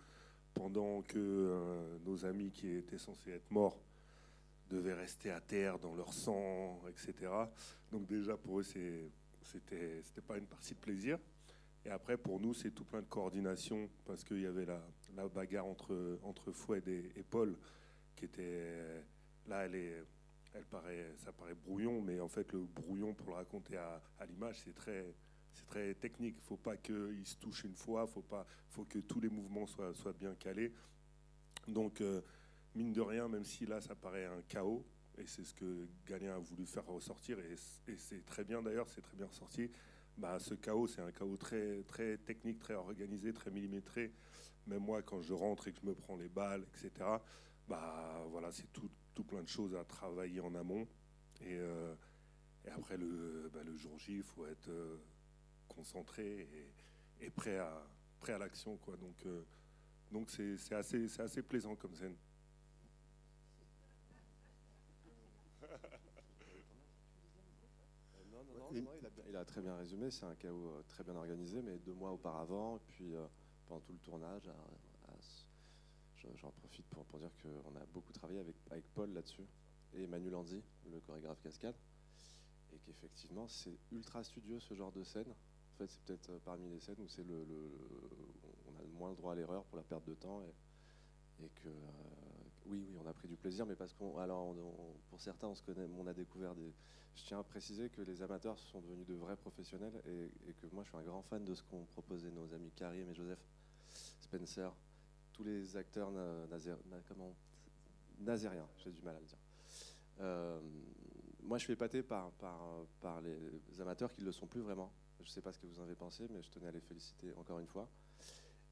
pendant 0.54 1.02
que 1.02 1.18
euh, 1.18 1.98
nos 2.04 2.24
amis 2.24 2.50
qui 2.50 2.70
étaient 2.70 2.98
censés 2.98 3.30
être 3.32 3.50
morts 3.50 3.78
devaient 4.70 4.94
rester 4.94 5.30
à 5.30 5.40
terre 5.40 5.78
dans 5.78 5.94
leur 5.94 6.12
sang, 6.12 6.80
etc. 6.88 7.32
Donc 7.90 8.06
déjà 8.06 8.36
pour 8.36 8.60
eux, 8.60 8.62
c'était 8.62 9.10
pas 10.26 10.38
une 10.38 10.46
partie 10.46 10.74
de 10.74 10.78
plaisir. 10.78 11.18
Et 11.84 11.90
après, 11.90 12.16
pour 12.16 12.38
nous, 12.38 12.54
c'est 12.54 12.70
tout 12.70 12.84
plein 12.84 13.00
de 13.00 13.06
coordination 13.06 13.88
parce 14.04 14.22
qu'il 14.24 14.40
y 14.40 14.46
avait 14.46 14.66
la, 14.66 14.82
la 15.16 15.26
bagarre 15.26 15.66
entre, 15.66 16.18
entre 16.22 16.52
et, 16.86 17.12
et 17.16 17.22
Paul 17.22 17.56
qui 18.14 18.26
était. 18.26 19.04
Là, 19.48 19.64
elle 19.64 19.74
est. 19.74 20.04
Elle 20.54 20.64
paraît, 20.64 21.12
ça 21.16 21.32
paraît 21.32 21.54
brouillon, 21.54 22.00
mais 22.00 22.20
en 22.20 22.28
fait, 22.28 22.52
le 22.52 22.60
brouillon, 22.60 23.14
pour 23.14 23.28
le 23.28 23.34
raconter 23.34 23.76
à, 23.76 24.00
l'image, 24.26 24.60
c'est 24.64 24.74
très, 24.74 25.14
c'est 25.52 25.66
très 25.66 25.94
technique. 25.94 26.36
Il 26.38 26.42
ne 26.42 26.46
faut 26.46 26.56
pas 26.56 26.76
qu'ils 26.76 27.26
se 27.26 27.36
touchent 27.36 27.64
une 27.64 27.74
fois, 27.74 28.06
il 28.08 28.12
faut, 28.12 28.24
faut 28.70 28.84
que 28.84 28.98
tous 28.98 29.20
les 29.20 29.28
mouvements 29.28 29.66
soient, 29.66 30.12
bien 30.18 30.34
calés. 30.34 30.72
Donc, 31.66 32.00
euh, 32.00 32.22
mine 32.74 32.92
de 32.92 33.00
rien, 33.00 33.28
même 33.28 33.44
si 33.44 33.66
là, 33.66 33.80
ça 33.80 33.94
paraît 33.94 34.26
un 34.26 34.42
chaos, 34.48 34.84
et 35.18 35.26
c'est 35.26 35.44
ce 35.44 35.52
que 35.52 35.86
Galien 36.06 36.34
a 36.34 36.38
voulu 36.38 36.64
faire 36.64 36.86
ressortir, 36.86 37.38
et, 37.40 37.54
et 37.90 37.96
c'est 37.96 38.24
très 38.24 38.44
bien 38.44 38.62
d'ailleurs, 38.62 38.88
c'est 38.88 39.02
très 39.02 39.16
bien 39.16 39.26
ressorti. 39.26 39.70
Bah, 40.18 40.38
ce 40.40 40.54
chaos, 40.54 40.88
c'est 40.88 41.00
un 41.00 41.12
chaos 41.12 41.36
très, 41.36 41.82
très 41.84 42.18
technique, 42.18 42.58
très 42.58 42.74
organisé, 42.74 43.32
très 43.32 43.52
millimétré. 43.52 44.12
Même 44.66 44.82
moi, 44.82 45.00
quand 45.02 45.22
je 45.22 45.32
rentre 45.32 45.68
et 45.68 45.72
que 45.72 45.78
je 45.80 45.86
me 45.86 45.94
prends 45.94 46.16
les 46.16 46.28
balles, 46.28 46.64
etc., 46.74 46.90
bah, 47.68 48.24
voilà, 48.30 48.50
c'est 48.50 48.66
tout, 48.72 48.90
tout, 49.18 49.24
plein 49.24 49.42
de 49.42 49.48
choses 49.48 49.74
à 49.74 49.84
travailler 49.84 50.40
en 50.40 50.54
amont. 50.54 50.86
Et, 51.40 51.58
euh, 51.58 51.94
et 52.64 52.70
après, 52.70 52.96
le, 52.96 53.50
bah, 53.52 53.60
le, 53.64 53.76
jour 53.76 53.98
J, 53.98 54.18
il 54.18 54.22
faut 54.22 54.46
être 54.46 54.68
euh, 54.68 54.96
concentré 55.66 56.48
et, 57.20 57.26
et, 57.26 57.30
prêt 57.30 57.58
à, 57.58 57.84
prêt 58.20 58.32
à 58.32 58.38
l'action. 58.38 58.76
Quoi. 58.76 58.96
Donc, 58.96 59.16
euh, 59.26 59.42
donc 60.12 60.30
c'est, 60.30 60.56
c'est, 60.56 60.76
assez, 60.76 61.08
c'est 61.08 61.22
assez 61.22 61.42
plaisant 61.42 61.74
comme 61.74 61.94
scène. 61.96 62.14
Non, 68.32 68.44
non, 68.44 68.44
non, 68.44 68.82
non, 68.82 68.90
il, 69.00 69.06
a, 69.06 69.10
il, 69.28 69.36
a, 69.36 69.44
très 69.44 69.60
bien 69.60 69.76
résumé. 69.76 70.12
C'est 70.12 70.26
un 70.26 70.36
chaos 70.36 70.80
très 70.86 71.02
bien 71.02 71.16
organisé, 71.16 71.60
mais 71.60 71.78
deux 71.78 71.94
mois 71.94 72.12
auparavant, 72.12 72.78
puis 72.86 73.14
pendant 73.66 73.80
tout 73.80 73.92
le 73.92 73.98
tournage, 73.98 74.48
j'en 76.36 76.50
profite 76.50 76.86
pour, 76.86 77.04
pour 77.06 77.18
dire 77.18 77.30
qu'on 77.42 77.76
a 77.76 77.84
beaucoup 77.92 78.12
travaillé 78.12 78.40
avec, 78.40 78.56
avec 78.70 78.84
Paul 78.94 79.12
là-dessus 79.12 79.46
et 79.94 80.06
Manu 80.06 80.30
Lanzi, 80.30 80.62
le 80.90 81.00
chorégraphe 81.00 81.40
cascade, 81.40 81.74
et 82.72 82.78
qu'effectivement 82.78 83.48
c'est 83.48 83.76
ultra 83.92 84.22
studieux 84.22 84.60
ce 84.60 84.74
genre 84.74 84.92
de 84.92 85.02
scène. 85.02 85.30
En 85.30 85.78
fait, 85.78 85.86
c'est 85.90 86.00
peut-être 86.02 86.30
euh, 86.30 86.38
parmi 86.44 86.68
les 86.68 86.80
scènes 86.80 87.00
où 87.00 87.08
c'est 87.08 87.24
le, 87.24 87.44
le, 87.44 87.70
on 88.66 88.78
a 88.78 88.82
le 88.82 88.90
moins 88.98 89.10
le 89.10 89.16
droit 89.16 89.32
à 89.32 89.36
l'erreur 89.36 89.64
pour 89.64 89.76
la 89.76 89.84
perte 89.84 90.04
de 90.06 90.14
temps 90.14 90.42
et, 90.42 91.44
et 91.44 91.48
que 91.50 91.68
euh, 91.68 91.72
oui, 92.66 92.84
oui, 92.86 92.96
on 93.02 93.06
a 93.06 93.12
pris 93.12 93.28
du 93.28 93.36
plaisir, 93.36 93.64
mais 93.64 93.76
parce 93.76 93.94
qu'on, 93.94 94.18
alors, 94.18 94.54
pour 95.08 95.20
certains, 95.20 95.48
on 95.48 95.54
se 95.54 95.62
connaît, 95.62 95.88
on 95.98 96.06
a 96.06 96.12
découvert 96.12 96.54
des. 96.54 96.74
Je 97.14 97.24
tiens 97.24 97.40
à 97.40 97.42
préciser 97.42 97.88
que 97.90 98.02
les 98.02 98.22
amateurs 98.22 98.58
sont 98.58 98.80
devenus 98.80 99.06
de 99.06 99.14
vrais 99.14 99.36
professionnels 99.36 100.02
et, 100.06 100.30
et 100.48 100.52
que 100.52 100.66
moi, 100.72 100.84
je 100.84 100.88
suis 100.90 100.98
un 100.98 101.02
grand 101.02 101.22
fan 101.22 101.44
de 101.44 101.54
ce 101.54 101.62
qu'ont 101.62 101.84
proposé 101.86 102.30
nos 102.30 102.52
amis 102.54 102.70
Karim 102.76 103.08
et 103.08 103.14
Joseph 103.14 103.40
Spencer, 104.20 104.72
tous 105.38 105.44
les 105.44 105.76
acteurs 105.76 106.10
comment, 107.06 107.32
nazériens, 108.18 108.66
j'ai 108.78 108.90
du 108.90 109.02
mal 109.02 109.14
à 109.14 109.20
le 109.20 109.24
dire. 109.24 109.38
Euh, 110.20 110.60
moi, 111.42 111.58
je 111.58 111.64
suis 111.64 111.72
épaté 111.72 112.02
par, 112.02 112.32
les 113.22 113.80
amateurs 113.80 114.10
qui 114.10 114.20
ne 114.20 114.26
le 114.26 114.32
sont 114.32 114.48
plus 114.48 114.60
vraiment. 114.60 114.92
Je 115.20 115.26
ne 115.26 115.30
sais 115.30 115.40
pas 115.40 115.52
ce 115.52 115.58
que 115.58 115.66
vous 115.66 115.78
en 115.78 115.84
avez 115.84 115.94
pensé, 115.94 116.26
mais 116.30 116.42
je 116.42 116.50
tenais 116.50 116.66
à 116.66 116.72
les 116.72 116.80
féliciter 116.80 117.32
encore 117.36 117.60
une 117.60 117.68
fois. 117.68 117.88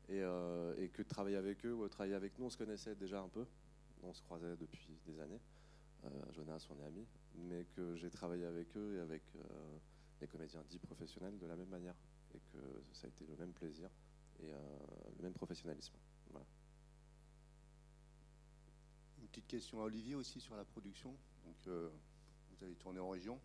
Et, 0.08 0.20
euh, 0.22 0.74
et 0.78 0.88
que 0.88 1.02
de 1.02 1.08
travailler 1.08 1.36
avec 1.36 1.64
eux 1.64 1.72
ou 1.72 1.88
travailler 1.88 2.14
avec 2.14 2.38
nous, 2.38 2.46
on 2.46 2.50
se 2.50 2.56
connaissait 2.56 2.94
déjà 2.94 3.20
un 3.20 3.28
peu 3.28 3.46
on 4.02 4.12
se 4.12 4.22
croisait 4.22 4.56
depuis 4.56 4.98
des 5.06 5.18
années. 5.18 5.40
Euh, 6.04 6.08
Jonas, 6.32 6.66
on 6.70 6.78
est 6.80 6.86
amis, 6.86 7.06
mais 7.34 7.64
que 7.74 7.96
j'ai 7.96 8.10
travaillé 8.10 8.44
avec 8.44 8.76
eux 8.76 8.96
et 8.96 9.00
avec 9.00 9.22
euh, 9.34 9.78
les 10.20 10.28
comédiens 10.28 10.62
dits 10.68 10.78
professionnels 10.78 11.36
de 11.38 11.46
la 11.46 11.56
même 11.56 11.68
manière, 11.68 11.94
et 12.34 12.38
que 12.52 12.58
ça 12.92 13.06
a 13.06 13.08
été 13.08 13.26
le 13.26 13.36
même 13.36 13.52
plaisir 13.52 13.88
et 14.40 14.48
le 15.16 15.22
même 15.22 15.32
professionnalisme. 15.32 15.94
Voilà. 16.30 16.46
Une 19.26 19.30
petite 19.30 19.48
question 19.48 19.80
à 19.80 19.86
Olivier 19.86 20.14
aussi 20.14 20.40
sur 20.40 20.54
la 20.54 20.64
production. 20.64 21.10
Donc, 21.44 21.56
euh, 21.66 21.90
vous 22.48 22.64
avez 22.64 22.76
tourné 22.76 23.00
en 23.00 23.08
région. 23.08 23.40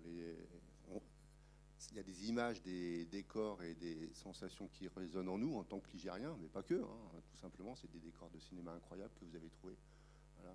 Il 0.00 1.96
y 1.96 2.00
a 2.00 2.02
des 2.02 2.28
images, 2.28 2.60
des 2.62 3.06
décors 3.06 3.62
et 3.62 3.74
des 3.74 4.12
sensations 4.14 4.66
qui 4.66 4.88
résonnent 4.88 5.28
en 5.28 5.38
nous 5.38 5.54
en 5.54 5.62
tant 5.62 5.78
que 5.78 5.88
Ligériens, 5.92 6.36
mais 6.40 6.48
pas 6.48 6.64
que. 6.64 6.74
Hein, 6.74 7.20
tout 7.30 7.36
simplement, 7.36 7.76
c'est 7.76 7.88
des 7.92 8.00
décors 8.00 8.30
de 8.30 8.40
cinéma 8.40 8.72
incroyables 8.72 9.14
que 9.14 9.24
vous 9.26 9.36
avez 9.36 9.48
trouvés. 9.50 9.78
Euh, 10.40 10.52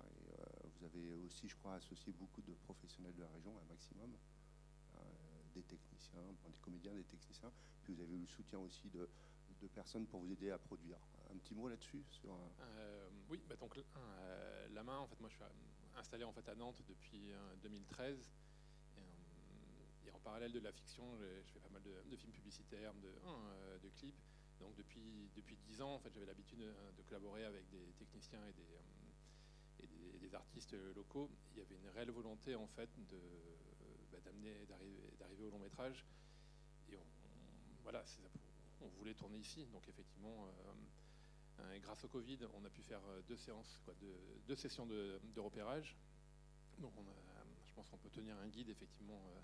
vous 0.78 0.84
avez 0.84 1.14
aussi, 1.24 1.48
je 1.48 1.56
crois, 1.56 1.76
associé 1.76 2.12
beaucoup 2.12 2.42
de 2.42 2.52
professionnels 2.64 3.14
de 3.14 3.22
la 3.22 3.28
région, 3.28 3.52
un 3.56 3.72
maximum, 3.72 4.12
euh, 4.96 5.00
des 5.54 5.62
techniciens, 5.62 6.20
des 6.46 6.58
comédiens, 6.60 6.92
des 6.92 7.04
techniciens. 7.04 7.50
Puis 7.84 7.94
vous 7.94 8.02
avez 8.02 8.16
eu 8.16 8.20
le 8.20 8.26
soutien 8.26 8.58
aussi 8.58 8.90
de 8.90 9.08
personnes 9.68 10.04
pour 10.04 10.20
vous 10.20 10.30
aider 10.30 10.50
à 10.50 10.58
produire. 10.58 10.98
Un 11.30 11.36
petit 11.36 11.54
mot 11.54 11.68
là-dessus 11.68 12.04
sur. 12.08 12.32
Euh, 12.60 13.08
oui, 13.28 13.42
bah 13.48 13.56
donc 13.56 13.76
la 14.70 14.82
main, 14.82 14.98
en 14.98 15.06
fait, 15.06 15.20
moi, 15.20 15.28
je 15.28 15.34
suis 15.34 15.44
installé 15.96 16.24
en 16.24 16.32
fait 16.32 16.48
à 16.48 16.54
Nantes 16.54 16.82
depuis 16.88 17.32
2013. 17.62 18.16
Et, 18.16 20.10
parallèle 20.28 20.52
de 20.52 20.60
la 20.60 20.72
fiction, 20.72 21.04
je 21.18 21.52
fais 21.52 21.60
pas 21.60 21.70
mal 21.70 21.82
de, 21.82 22.16
films 22.16 22.32
publicitaires, 22.32 22.92
de, 23.00 23.88
clips. 23.96 24.20
Donc 24.60 24.74
depuis, 24.76 25.30
depuis 25.34 25.56
10 25.56 25.80
ans, 25.80 25.94
en 25.94 25.98
fait, 25.98 26.12
j'avais 26.12 26.26
l'habitude 26.26 26.58
de, 26.58 27.02
collaborer 27.08 27.44
avec 27.44 27.66
des 27.70 27.94
techniciens 27.98 28.44
et 28.46 28.52
des, 28.52 30.18
des, 30.18 30.34
artistes 30.34 30.76
locaux. 30.94 31.30
Il 31.52 31.58
y 31.58 31.62
avait 31.62 31.76
une 31.76 31.88
réelle 31.88 32.10
volonté 32.10 32.54
en 32.54 32.66
fait 32.66 32.90
de, 33.08 33.18
bah, 34.12 34.18
d'amener, 34.22 34.66
d'arriver, 34.66 35.44
au 35.44 35.50
long 35.50 35.60
métrage. 35.60 36.04
Et 36.90 36.96
on, 36.96 37.06
voilà, 37.82 38.04
on 38.82 38.88
voulait 38.98 39.14
tourner 39.14 39.38
ici. 39.38 39.64
Donc 39.72 39.88
effectivement, 39.88 40.46
euh, 40.46 40.72
grâce 41.80 42.04
au 42.04 42.08
Covid, 42.08 42.38
on 42.54 42.64
a 42.64 42.70
pu 42.70 42.82
faire 42.82 43.00
deux 43.28 43.36
séances, 43.36 43.80
deux, 44.46 44.56
sessions 44.56 44.86
de, 44.86 45.20
repérage. 45.36 45.96
Je 46.78 47.72
pense 47.74 47.88
qu'on 47.88 47.98
peut 47.98 48.10
tenir 48.10 48.36
un 48.38 48.48
guide 48.48 48.68
effectivement 48.70 49.20
euh, 49.28 49.40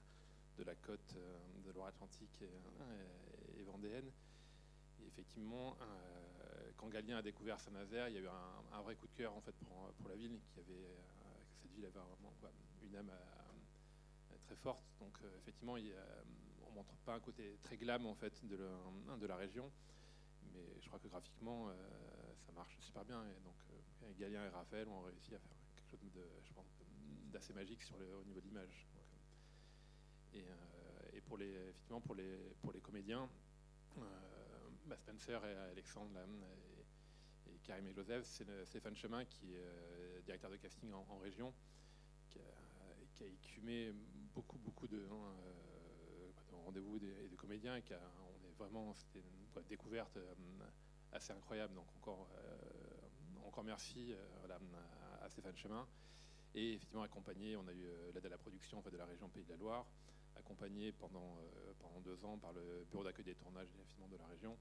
de 0.58 0.64
la 0.64 0.74
côte 0.74 1.14
euh, 1.16 1.38
de 1.64 1.70
Loire-Atlantique 1.72 2.42
et, 2.42 3.60
et 3.60 3.62
vendéenne 3.62 4.10
effectivement, 5.06 5.76
euh, 5.80 6.70
quand 6.76 6.88
Galien 6.88 7.16
a 7.18 7.22
découvert 7.22 7.60
Saint-Nazaire, 7.60 8.08
il 8.08 8.14
y 8.14 8.18
a 8.18 8.20
eu 8.20 8.28
un, 8.72 8.82
vrai 8.82 8.96
coup 8.96 9.06
de 9.06 9.14
cœur 9.14 9.32
en 9.34 9.40
fait 9.40 9.52
pour, 9.52 10.08
la 10.08 10.16
ville, 10.16 10.38
qui 10.52 10.60
avait, 10.60 10.72
euh, 10.72 11.42
cette 11.62 11.72
ville 11.72 11.84
avait 11.84 11.92
vraiment 11.92 12.32
une 12.82 12.96
âme 12.96 13.10
euh, 13.10 14.36
très 14.40 14.56
forte. 14.56 14.84
Donc 15.00 15.18
effectivement, 15.38 15.76
on 16.66 16.72
montre 16.72 16.94
pas 17.04 17.14
un 17.14 17.20
côté 17.20 17.58
très 17.62 17.76
glam 17.76 18.06
en 18.06 18.14
fait 18.14 18.44
de 18.44 19.26
la 19.26 19.36
région, 19.36 19.70
mais 20.52 20.80
je 20.80 20.86
crois 20.88 20.98
que 20.98 21.08
graphiquement, 21.08 21.70
ça 22.46 22.52
marche 22.52 22.78
super 22.80 23.04
bien. 23.04 23.22
Et 23.24 23.40
donc 23.44 23.56
Galien 24.18 24.44
et 24.44 24.48
Raphaël 24.48 24.88
ont 24.88 25.02
réussi 25.02 25.34
à 25.34 25.38
faire 25.38 25.56
quelque 25.74 25.90
chose 25.90 26.12
de, 26.12 26.26
je 26.44 26.52
pense, 26.52 26.66
d'assez 27.32 27.52
magique 27.52 27.82
sur 27.82 27.96
le, 27.98 28.16
au 28.16 28.24
niveau 28.24 28.40
de 28.40 28.46
l'image. 28.46 28.88
Et, 30.34 30.44
et, 31.12 31.20
pour 31.20 31.38
les, 31.38 31.52
effectivement, 31.68 32.00
pour 32.00 32.14
les, 32.14 32.54
pour 32.60 32.72
les 32.72 32.80
comédiens, 32.80 33.28
bah, 34.86 34.98
Spencer 34.98 35.42
et 35.44 35.56
Alexandre 35.72 36.18
et, 37.46 37.58
Karim 37.62 37.86
et 37.86 37.94
Joseph, 37.94 38.24
c'est 38.26 38.46
Stéphane 38.66 38.94
Chemin 38.94 39.24
qui 39.24 39.54
est 39.54 39.64
euh, 39.64 40.20
directeur 40.22 40.50
de 40.50 40.56
casting 40.56 40.92
en, 40.92 41.18
région, 41.18 41.54
qui 42.28 42.38
a, 42.38 43.26
écumé 43.26 43.90
beaucoup, 44.34 44.58
beaucoup 44.58 44.86
de, 44.86 44.98
hein, 45.10 45.32
euh, 45.46 46.30
rendez-vous 46.64 46.98
et 46.98 47.28
de 47.28 47.36
comédiens. 47.36 47.80
Vraiment, 48.58 48.94
c'était 48.94 49.20
une 49.20 49.62
découverte 49.68 50.16
euh, 50.16 50.34
assez 51.12 51.32
incroyable. 51.32 51.74
Donc 51.74 51.86
encore, 51.96 52.28
encore 53.46 53.64
merci 53.64 54.14
à, 55.22 55.28
Stéphane 55.28 55.56
Chemin. 55.56 55.86
Et 56.54 56.74
effectivement 56.74 57.02
accompagné, 57.02 57.56
on 57.56 57.66
a 57.66 57.72
eu 57.72 57.86
l'aide 58.14 58.26
à 58.26 58.28
la 58.28 58.38
production 58.38 58.78
en 58.78 58.82
fait, 58.82 58.90
de 58.90 58.96
la 58.96 59.06
région 59.06 59.28
Pays 59.28 59.44
de 59.44 59.50
la 59.50 59.56
Loire 59.56 59.86
accompagné 60.36 60.92
pendant, 60.92 61.38
euh, 61.38 61.72
pendant 61.78 62.00
deux 62.00 62.24
ans 62.24 62.38
par 62.38 62.52
le 62.52 62.86
bureau 62.90 63.04
d'accueil 63.04 63.24
des 63.24 63.34
tournages 63.34 63.68
et 63.68 64.08
de 64.10 64.16
la 64.16 64.26
région. 64.26 64.56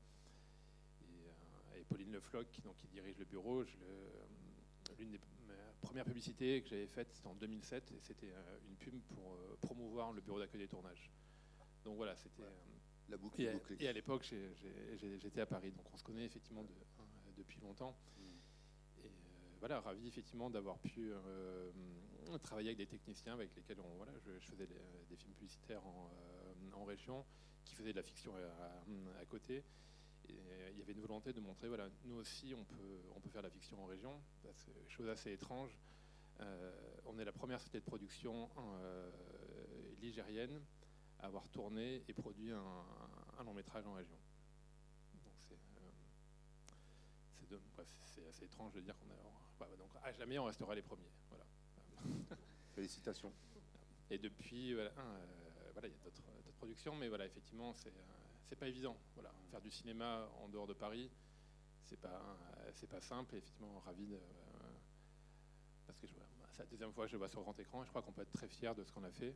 Et, 1.02 1.28
euh, 1.78 1.84
Pauline 1.90 2.12
Le 2.12 2.20
Floch, 2.20 2.62
donc, 2.64 2.78
qui 2.78 2.88
dirige 2.88 3.18
le 3.18 3.26
bureau. 3.26 3.62
Euh, 3.62 3.66
l'une 4.98 5.12
des 5.12 5.20
premières 5.82 6.06
publicités 6.06 6.62
que 6.62 6.70
j'avais 6.70 6.88
faites, 6.88 7.12
c'était 7.14 7.28
en 7.28 7.36
2007, 7.36 7.92
et 7.92 8.00
c'était 8.02 8.32
une 8.68 8.76
pub 8.76 9.02
pour 9.02 9.38
promouvoir 9.62 10.12
le 10.14 10.22
bureau 10.22 10.40
d'accueil 10.40 10.62
des 10.62 10.68
tournages. 10.68 11.12
Donc 11.84 11.98
voilà, 11.98 12.16
c'était. 12.16 12.44
La 13.10 13.18
boucle 13.18 13.42
et, 13.42 13.50
à, 13.50 13.54
et 13.80 13.88
à 13.88 13.94
l'époque, 13.94 14.24
j'étais 14.24 15.42
à 15.42 15.46
Paris, 15.46 15.72
donc 15.72 15.86
on 15.94 15.98
se 15.98 16.04
connaît 16.04 16.26
effectivement 16.26 16.66
hein, 17.00 17.04
depuis 17.38 17.60
longtemps. 17.62 17.96
Mm. 18.18 19.06
Et 19.06 19.12
voilà, 19.60 19.82
ravi 19.82 20.08
effectivement 20.08 20.50
d'avoir 20.50 20.78
pu 20.80 21.12
travailler 22.40 22.70
avec 22.70 22.78
des 22.78 22.88
techniciens 22.88 23.34
avec 23.34 23.56
lesquels 23.56 23.80
on, 23.80 23.98
voilà, 23.98 24.12
je, 24.26 24.32
faisais 24.40 24.68
des, 24.68 25.16
films 25.16 25.34
publicitaires 25.34 25.86
en, 25.86 26.10
euh, 26.12 26.76
en, 26.76 26.84
région, 26.86 27.26
qui 27.66 27.76
faisaient 27.76 27.92
de 27.92 27.98
la 27.98 28.04
fiction 28.04 28.34
à, 29.20 29.26
côté. 29.26 29.64
Et 30.30 30.36
il 30.72 30.80
y 30.80 30.82
avait 30.82 30.94
une 30.94 31.02
volonté 31.02 31.34
de 31.34 31.40
montrer, 31.40 31.68
voilà, 31.68 31.90
nous 32.06 32.16
aussi, 32.16 32.54
on 32.58 32.64
peut, 32.64 33.02
on 33.16 33.20
peut 33.20 33.30
faire 33.30 33.42
de 33.42 33.48
la 33.48 33.52
fiction 33.52 33.82
en 33.84 33.86
région. 33.86 34.22
Chose 34.88 35.10
assez 35.10 35.32
étrange. 35.32 35.78
Euh, 36.40 36.72
on 37.06 37.20
est 37.20 37.26
la 37.26 37.32
première 37.32 37.60
société 37.60 37.80
de 37.80 37.86
production 37.86 38.50
euh, 38.58 39.12
ligérienne 40.02 40.62
avoir 41.24 41.48
tourné 41.50 42.04
et 42.08 42.14
produit 42.14 42.52
un, 42.52 43.44
long 43.44 43.54
métrage 43.54 43.86
en 43.86 43.94
région. 43.94 44.18
Donc 47.50 47.62
c'est 48.02 48.28
assez 48.28 48.46
étrange 48.46 48.74
de 48.74 48.82
dire 48.82 48.96
qu'on 48.98 49.66
a. 49.66 49.76
donc 49.78 49.90
à 50.04 50.12
jamais, 50.12 50.38
on 50.40 50.46
restera 50.46 50.76
les 50.76 50.82
premiers. 50.82 51.12
Voilà. 51.30 51.46
Félicitations. 52.76 53.34
Et 54.10 54.18
depuis, 54.18 54.74
voilà, 54.74 54.92
euh, 54.98 55.72
voilà 55.74 55.88
il 55.88 55.94
y 55.94 55.96
a 55.96 56.04
d'autres 56.04 56.22
productions, 56.58 56.96
mais 56.96 57.08
voilà, 57.08 57.26
effectivement, 57.26 57.74
c'est 57.74 57.94
c'est 58.46 58.56
pas 58.56 58.68
évident. 58.68 58.98
Voilà, 59.16 59.32
faire 59.50 59.62
du 59.62 59.72
cinéma 59.72 60.30
en 60.44 60.48
dehors 60.50 60.68
de 60.68 60.74
Paris, 60.74 61.10
c'est 61.84 62.00
pas 62.00 62.38
c'est 62.74 62.90
pas 62.90 63.02
simple. 63.02 63.36
Et 63.36 63.38
effectivement, 63.38 63.80
ravi 63.80 64.08
de, 64.08 64.20
parce 65.86 65.98
que 65.98 66.08
c'est 66.08 66.60
la 66.60 66.66
deuxième 66.66 66.94
fois 66.94 67.06
que 67.06 67.10
je 67.10 67.16
le 67.16 67.20
vois 67.20 67.30
sur 67.30 67.42
grand 67.42 67.58
écran. 67.60 67.82
Et 67.84 67.86
je 67.86 67.90
crois 67.90 68.02
qu'on 68.02 68.12
peut 68.12 68.22
être 68.22 68.34
très 68.34 68.48
fier 68.48 68.76
de 68.76 68.84
ce 68.84 68.92
qu'on 68.92 69.04
a 69.04 69.12
fait. 69.12 69.36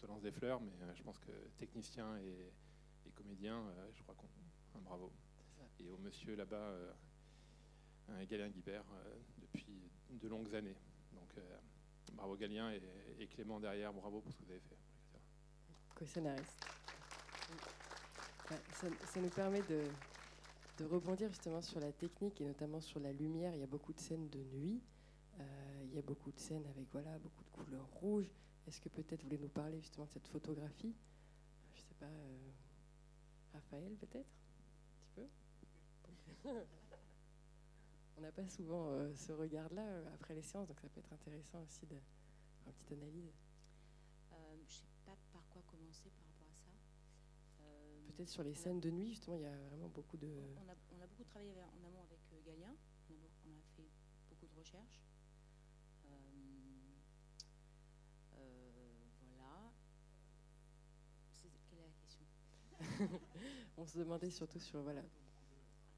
Se 0.00 0.06
lance 0.06 0.22
des 0.22 0.32
fleurs, 0.32 0.60
mais 0.60 0.72
euh, 0.82 0.94
je 0.94 1.02
pense 1.02 1.18
que 1.18 1.30
techniciens 1.58 2.16
et, 2.18 2.52
et 3.06 3.10
comédiens, 3.12 3.58
euh, 3.58 3.90
je 3.94 4.02
crois 4.02 4.14
qu'on 4.14 4.28
un 4.78 4.82
bravo. 4.82 5.12
Et 5.78 5.88
au 5.88 5.96
monsieur 5.98 6.36
là-bas, 6.36 6.74
un 8.08 8.24
Galien 8.24 8.50
Guibert, 8.50 8.84
depuis 9.38 9.90
de 10.10 10.28
longues 10.28 10.54
années. 10.54 10.76
Donc 11.12 11.30
euh, 11.38 11.58
bravo 12.12 12.36
Galien 12.36 12.70
et, 12.72 13.26
Clément 13.28 13.60
derrière, 13.60 13.92
bravo 13.92 14.20
pour 14.20 14.32
ce 14.32 14.38
que 14.38 14.44
vous 14.44 14.50
avez 14.50 14.60
fait. 14.60 14.76
Co-scénariste. 15.94 16.66
Ça, 18.72 19.20
nous 19.20 19.28
permet 19.28 19.62
de, 19.62 19.84
de, 20.78 20.84
rebondir 20.84 21.28
justement 21.28 21.62
sur 21.62 21.78
la 21.78 21.92
technique 21.92 22.40
et 22.40 22.44
notamment 22.44 22.80
sur 22.80 22.98
la 22.98 23.12
lumière. 23.12 23.54
Il 23.54 23.60
y 23.60 23.62
a 23.62 23.66
beaucoup 23.66 23.92
de 23.92 24.00
scènes 24.00 24.28
de 24.28 24.42
nuit. 24.56 24.82
Euh, 25.38 25.84
il 25.84 25.94
y 25.94 25.98
a 25.98 26.02
beaucoup 26.02 26.32
de 26.32 26.38
scènes 26.38 26.66
avec 26.66 26.86
voilà, 26.92 27.16
beaucoup 27.18 27.44
de 27.44 27.50
couleurs 27.50 27.88
rouges. 28.00 28.30
Est-ce 28.70 28.80
que 28.80 28.88
peut-être 28.88 29.22
vous 29.22 29.30
voulez 29.30 29.42
nous 29.42 29.48
parler 29.48 29.80
justement 29.80 30.06
de 30.06 30.12
cette 30.12 30.28
photographie? 30.28 30.94
Je 31.74 31.80
ne 31.80 31.84
sais 31.88 31.94
pas, 31.98 32.06
euh, 32.06 32.50
Raphaël 33.52 33.96
peut-être? 33.96 34.30
Un 35.18 36.12
petit 36.12 36.36
peu? 36.44 36.48
On 38.16 38.20
n'a 38.20 38.30
pas 38.30 38.46
souvent 38.46 38.90
euh, 38.90 39.12
ce 39.16 39.32
regard-là 39.32 39.82
euh, 39.82 40.14
après 40.14 40.36
les 40.36 40.42
séances, 40.42 40.68
donc 40.68 40.78
ça 40.78 40.88
peut 40.88 41.00
être 41.00 41.12
intéressant 41.12 41.62
aussi 41.62 41.84
de 41.84 41.96
faire 41.96 42.68
une 42.68 42.72
petite 42.74 42.92
analyse. 42.92 43.34
Euh, 44.30 44.36
je 44.54 44.62
ne 44.62 44.68
sais 44.68 44.84
pas 45.04 45.16
par 45.32 45.42
quoi 45.48 45.62
commencer 45.66 46.08
par 46.10 46.26
rapport 46.28 46.46
à 46.46 46.54
ça. 46.54 46.70
Peut-être 48.14 48.28
sur 48.28 48.44
les 48.44 48.54
scènes 48.54 48.78
de 48.78 48.90
nuit, 48.90 49.08
justement, 49.08 49.34
il 49.34 49.42
y 49.42 49.46
a 49.46 49.58
vraiment 49.70 49.88
beaucoup 49.88 50.16
de. 50.16 50.28
On 50.28 50.68
a, 50.70 51.06
beaucoup 51.08 51.24
travaillé 51.24 51.50
en 51.60 51.84
amont 51.88 52.02
avec 52.02 52.20
Galien, 52.46 52.76
on 53.10 53.14
a, 53.14 53.28
fait 53.74 53.88
beaucoup 54.28 54.46
de 54.46 54.56
recherches. 54.60 55.02
voilà. 59.36 59.72
Quelle 61.70 61.78
est 61.78 61.82
la 61.82 61.90
question 61.90 62.24
On 63.80 63.86
se 63.86 63.96
demandait 63.96 64.30
surtout 64.30 64.60
sur 64.60 64.82
voilà, 64.82 65.00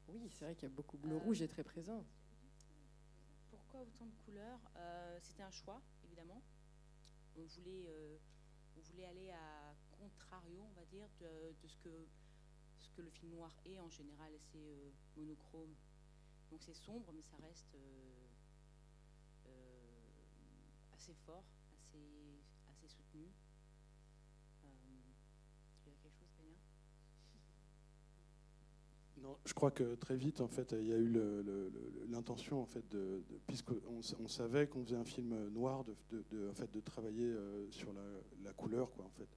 oui, 0.07 0.29
c'est 0.31 0.45
vrai 0.45 0.55
qu'il 0.55 0.69
y 0.69 0.71
a 0.71 0.73
beaucoup 0.73 0.97
bleu 0.97 1.17
rouge 1.17 1.41
est 1.41 1.49
très 1.49 1.65
présent. 1.65 2.05
Pourquoi 3.49 3.81
autant 3.81 4.05
de 4.05 4.15
couleurs? 4.23 4.59
Euh, 4.77 5.19
C'était 5.21 5.43
un 5.43 5.51
choix, 5.51 5.81
évidemment. 6.05 6.41
On 7.35 7.43
voulait, 7.43 7.83
euh, 7.89 8.15
on 8.77 8.79
voulait 8.79 9.05
aller 9.05 9.31
à 9.31 9.75
contrario, 9.99 10.61
on 10.65 10.79
va 10.79 10.85
dire, 10.85 11.09
de, 11.19 11.67
ce, 11.67 11.75
que, 11.79 11.89
ce 12.79 12.89
que 12.91 13.01
le 13.01 13.09
film 13.09 13.33
noir 13.33 13.51
est 13.65 13.81
en 13.81 13.89
général. 13.89 14.31
C'est 14.39 14.59
euh, 14.59 14.89
monochrome. 15.17 15.75
Donc 16.51 16.61
c'est 16.61 16.73
sombre, 16.73 17.11
mais 17.13 17.21
ça 17.21 17.35
reste 17.41 17.75
assez 20.93 21.13
fort, 21.25 21.43
assez 21.73 21.99
je 29.45 29.53
crois 29.53 29.71
que 29.71 29.95
très 29.95 30.15
vite, 30.15 30.41
en 30.41 30.47
fait, 30.47 30.73
il 30.79 30.87
y 30.87 30.93
a 30.93 30.97
eu 30.97 31.13
l'intention, 32.09 32.61
en 32.61 32.65
fait, 32.65 32.87
de, 32.89 33.21
puisqu'on 33.47 33.75
on 34.19 34.27
savait 34.27 34.67
qu'on 34.67 34.83
faisait 34.83 34.95
un 34.95 35.05
film 35.05 35.49
noir, 35.49 35.83
de, 35.83 36.49
en 36.49 36.53
fait, 36.53 36.71
de 36.71 36.79
travailler 36.79 37.27
euh, 37.27 37.69
sur 37.71 37.93
la, 38.43 38.53
couleur, 38.53 38.91
quoi, 38.91 39.05
en 39.05 39.09
fait. 39.09 39.27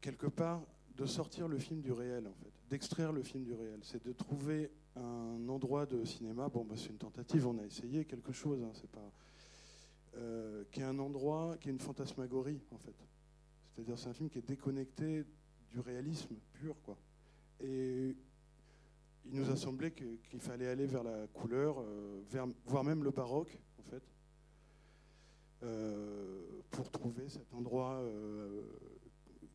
Quelque 0.00 0.26
part, 0.26 0.62
de 0.96 1.06
sortir 1.06 1.48
le 1.48 1.58
film 1.58 1.80
du 1.80 1.92
réel, 1.92 2.26
en 2.26 2.34
fait, 2.34 2.52
d'extraire 2.70 3.12
le 3.12 3.22
film 3.22 3.44
du 3.44 3.52
réel, 3.52 3.80
c'est 3.82 4.04
de 4.04 4.12
trouver 4.12 4.70
un 4.96 5.48
endroit 5.48 5.86
de 5.86 6.04
cinéma. 6.04 6.48
Bon, 6.48 6.64
bah, 6.64 6.74
c'est 6.76 6.90
une 6.90 6.98
tentative, 6.98 7.46
on 7.46 7.58
a 7.58 7.64
essayé 7.64 8.04
quelque 8.04 8.32
chose, 8.32 8.62
hein, 8.62 8.70
c'est 8.74 8.90
pas, 8.90 9.12
euh, 10.16 10.64
qui 10.70 10.80
est 10.80 10.84
un 10.84 10.98
endroit, 10.98 11.56
qui 11.60 11.68
est 11.68 11.72
une 11.72 11.80
fantasmagorie, 11.80 12.60
en 12.70 12.78
fait. 12.78 12.94
C'est-à-dire, 13.72 13.98
c'est 13.98 14.08
un 14.08 14.14
film 14.14 14.30
qui 14.30 14.38
est 14.38 14.46
déconnecté 14.46 15.24
du 15.70 15.80
réalisme 15.80 16.36
pur, 16.52 16.76
quoi. 16.84 16.96
Et 17.60 18.16
il 19.26 19.34
nous 19.34 19.50
a 19.50 19.56
semblé 19.56 19.92
qu'il 19.92 20.40
fallait 20.40 20.68
aller 20.68 20.86
vers 20.86 21.02
la 21.02 21.26
couleur, 21.28 21.80
euh, 21.80 22.22
vers, 22.28 22.46
voire 22.66 22.84
même 22.84 23.04
le 23.04 23.10
baroque, 23.10 23.58
en 23.78 23.82
fait. 23.82 24.02
pour 26.70 26.90
trouver 26.90 27.28
cet 27.28 27.54
endroit 27.54 28.02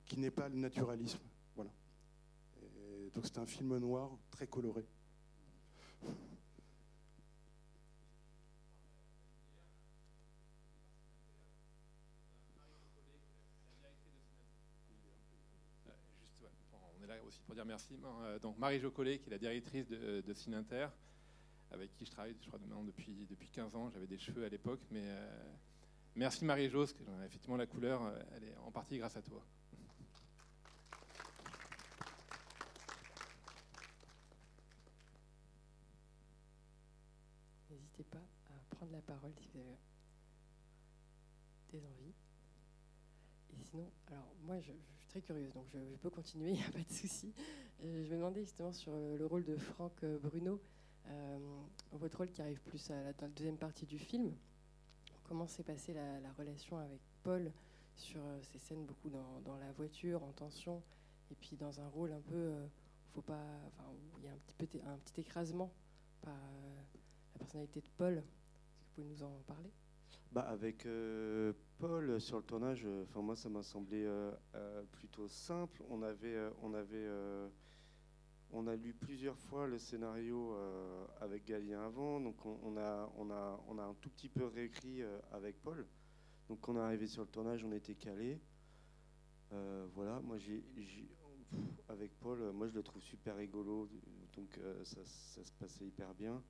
qui 0.06 0.20
n'est 0.20 0.32
pas 0.32 0.50
le 0.50 0.56
naturalisme. 0.56 1.20
Voilà. 1.56 1.72
donc 3.14 3.26
c'est 3.26 3.38
un 3.38 3.46
film 3.46 3.78
noir 3.78 4.18
très 4.32 4.48
coloré. 4.48 4.88
aussi 17.30 17.39
pour 17.50 17.56
dire 17.56 17.66
merci. 17.66 17.98
Euh, 18.22 18.38
donc 18.38 18.60
Marie 18.60 18.80
Jocollet, 18.80 19.18
qui 19.18 19.26
est 19.26 19.32
la 19.32 19.40
directrice 19.40 19.88
de, 19.88 20.22
de 20.22 20.34
Cininter, 20.36 20.88
avec 21.72 21.92
qui 21.96 22.06
je 22.06 22.12
travaille, 22.12 22.36
je 22.40 22.48
crois, 22.48 22.60
depuis, 22.86 23.26
depuis 23.28 23.50
15 23.50 23.76
ans. 23.76 23.90
J'avais 23.90 24.06
des 24.06 24.20
cheveux 24.20 24.46
à 24.46 24.50
l'époque, 24.50 24.82
mais 24.92 25.02
euh, 25.04 25.56
merci 26.16 26.46
Marie-Jo, 26.46 26.86
que 26.86 27.26
effectivement 27.26 27.58
la 27.58 27.66
couleur, 27.66 28.04
euh, 28.04 28.22
elle 28.36 28.44
est 28.44 28.58
en 28.58 28.70
partie 28.70 29.00
grâce 29.00 29.18
à 29.18 29.24
toi. 29.24 29.44
N'hésitez 37.72 38.04
pas 38.04 38.20
à 38.20 38.76
prendre 38.76 38.92
la 38.92 39.02
parole 39.02 39.34
si 39.40 39.48
vous 39.52 39.60
avez 39.60 39.78
des 41.72 41.84
envies. 41.84 42.14
Et 43.54 43.64
sinon, 43.64 43.92
alors 44.06 44.36
moi, 44.44 44.62
je, 44.62 44.72
très 45.10 45.22
curieuse, 45.22 45.52
donc 45.54 45.66
je, 45.74 45.80
peux 45.98 46.10
continuer, 46.10 46.52
il 46.54 46.58
n'y 46.58 46.64
a 46.64 46.72
pas 46.72 46.84
de 46.88 46.94
souci. 46.94 47.34
Euh, 47.84 48.04
je 48.06 48.12
me 48.12 48.18
demandais 48.18 48.42
justement 48.42 48.72
sur 48.72 48.94
le 48.94 49.26
rôle 49.26 49.44
de 49.44 49.58
Franck 49.58 50.04
euh, 50.04 50.20
Bruno, 50.20 50.62
euh, 51.08 51.40
votre 51.94 52.18
rôle 52.18 52.30
qui 52.30 52.42
arrive 52.42 52.62
plus 52.62 52.92
à 52.92 53.04
la, 53.04 53.14
dans 53.14 53.26
la 53.26 53.32
deuxième 53.32 53.58
partie 53.58 53.86
du 53.86 53.98
film. 53.98 54.34
Comment 55.24 55.48
s'est 55.48 55.64
passée 55.64 55.94
la, 55.94 56.32
relation 56.38 56.78
avec 56.78 57.00
Paul 57.24 57.52
sur 57.96 58.22
ces 58.44 58.60
scènes 58.60 58.86
beaucoup 58.86 59.10
dans, 59.10 59.58
la 59.58 59.72
voiture, 59.74 60.24
en 60.24 60.32
tension, 60.32 60.82
et 61.32 61.36
puis 61.36 61.56
dans 61.58 61.80
un 61.82 61.88
rôle 61.90 62.12
un 62.12 62.22
peu, 62.22 62.54
où 63.16 63.22
il 64.20 64.26
y 64.26 64.28
a 64.28 64.32
un 64.32 64.98
petit 64.98 65.22
écrasement 65.22 65.72
par 66.22 66.34
la 67.34 67.40
personnalité 67.40 67.82
de 67.82 67.90
Paul? 67.98 68.18
Est-ce 68.18 68.24
que 68.24 68.86
vous 68.86 68.92
pouvez 68.96 69.08
nous 69.08 69.24
en 69.24 69.42
parler? 69.46 69.70
Bah, 70.32 70.42
avec 70.42 70.86
euh, 70.86 71.54
Paul 71.80 72.22
sur 72.22 72.38
le 72.38 72.44
tournage, 72.44 72.84
euh, 72.86 73.04
enfin 73.04 73.22
moi 73.22 73.36
ça 73.36 73.50
m'a 73.50 73.64
semblé 73.64 74.04
euh, 74.06 74.32
plutôt 74.92 75.28
simple. 75.28 75.84
On 75.90 76.04
avait, 76.04 76.38
on 76.62 76.74
avait, 76.74 77.08
on 78.52 78.68
a 78.68 78.76
lu 78.76 78.94
plusieurs 78.94 79.38
fois 79.38 79.68
le 79.68 79.80
scénario 79.80 80.56
avec 81.20 81.46
Galien 81.46 81.82
avant, 81.82 82.20
donc 82.20 82.46
on, 82.46 82.78
a, 82.78 83.12
on 83.18 83.32
a, 83.32 83.60
on 83.68 83.80
a 83.80 83.84
un 83.84 83.96
tout 83.96 84.10
petit 84.10 84.30
peu 84.30 84.46
réécrit 84.46 85.02
avec 85.32 85.62
Paul. 85.62 85.86
Donc 86.48 86.62
quand 86.62 86.74
on 86.74 86.78
est 86.78 86.82
arrivé 86.82 87.08
sur 87.08 87.24
le 87.24 87.28
tournage, 87.28 87.64
on 87.64 87.72
était 87.72 87.96
calé. 87.96 88.40
voilà, 89.96 90.20
moi 90.22 90.38
j'ai, 90.38 90.64
avec 91.88 92.12
Paul, 92.20 92.52
moi 92.54 92.68
je 92.68 92.76
le 92.76 92.84
trouve 92.84 93.02
super 93.02 93.36
rigolo, 93.36 93.90
donc 94.36 94.60
ça, 94.84 95.02
ça 95.06 95.44
se 95.44 95.52
passait 95.54 95.86
hyper 95.86 96.14
bien. 96.14 96.44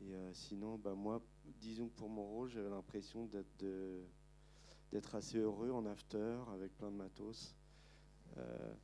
Et 0.00 0.14
euh, 0.14 0.32
sinon, 0.34 0.76
bah, 0.78 0.94
moi, 0.94 1.22
disons 1.60 1.88
que 1.88 1.94
pour 1.94 2.08
mon 2.08 2.24
rôle, 2.26 2.48
j'avais 2.50 2.68
l'impression 2.68 3.26
d'être 3.26 5.14
assez 5.14 5.38
heureux 5.38 5.70
en 5.70 5.86
after 5.86 6.38
avec 6.52 6.76
plein 6.76 6.90
de 6.90 6.96
matos. 6.96 7.54
Euh, 8.36 8.74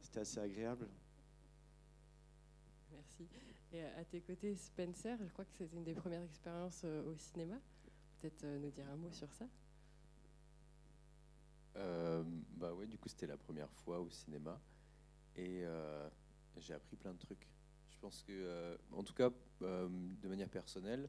c'était 0.00 0.20
assez 0.20 0.40
agréable. 0.40 0.88
Merci. 2.92 3.28
Et 3.72 3.82
à 3.82 4.04
tes 4.04 4.20
côtés, 4.20 4.54
Spencer, 4.54 5.18
je 5.22 5.30
crois 5.32 5.44
que 5.44 5.50
c'était 5.50 5.76
une 5.76 5.84
des 5.84 5.94
premières 5.94 6.22
expériences 6.22 6.82
euh, 6.84 7.04
au 7.04 7.16
cinéma. 7.16 7.56
Peut-être 8.20 8.44
nous 8.46 8.70
dire 8.70 8.88
un 8.90 8.96
mot 8.96 9.10
sur 9.10 9.32
ça 9.32 9.46
Bah 12.56 12.74
ouais, 12.74 12.86
du 12.86 12.98
coup, 12.98 13.08
c'était 13.08 13.28
la 13.28 13.36
première 13.36 13.70
fois 13.70 14.00
au 14.00 14.10
cinéma. 14.10 14.60
Et 15.36 15.62
j'ai 16.56 16.74
appris 16.74 16.96
plein 16.96 17.12
de 17.12 17.18
trucs. 17.18 17.46
Je 17.98 18.02
pense 18.02 18.22
que, 18.22 18.30
euh, 18.32 18.76
en 18.92 19.02
tout 19.02 19.12
cas, 19.12 19.28
euh, 19.62 19.88
de 20.22 20.28
manière 20.28 20.48
personnelle, 20.48 21.08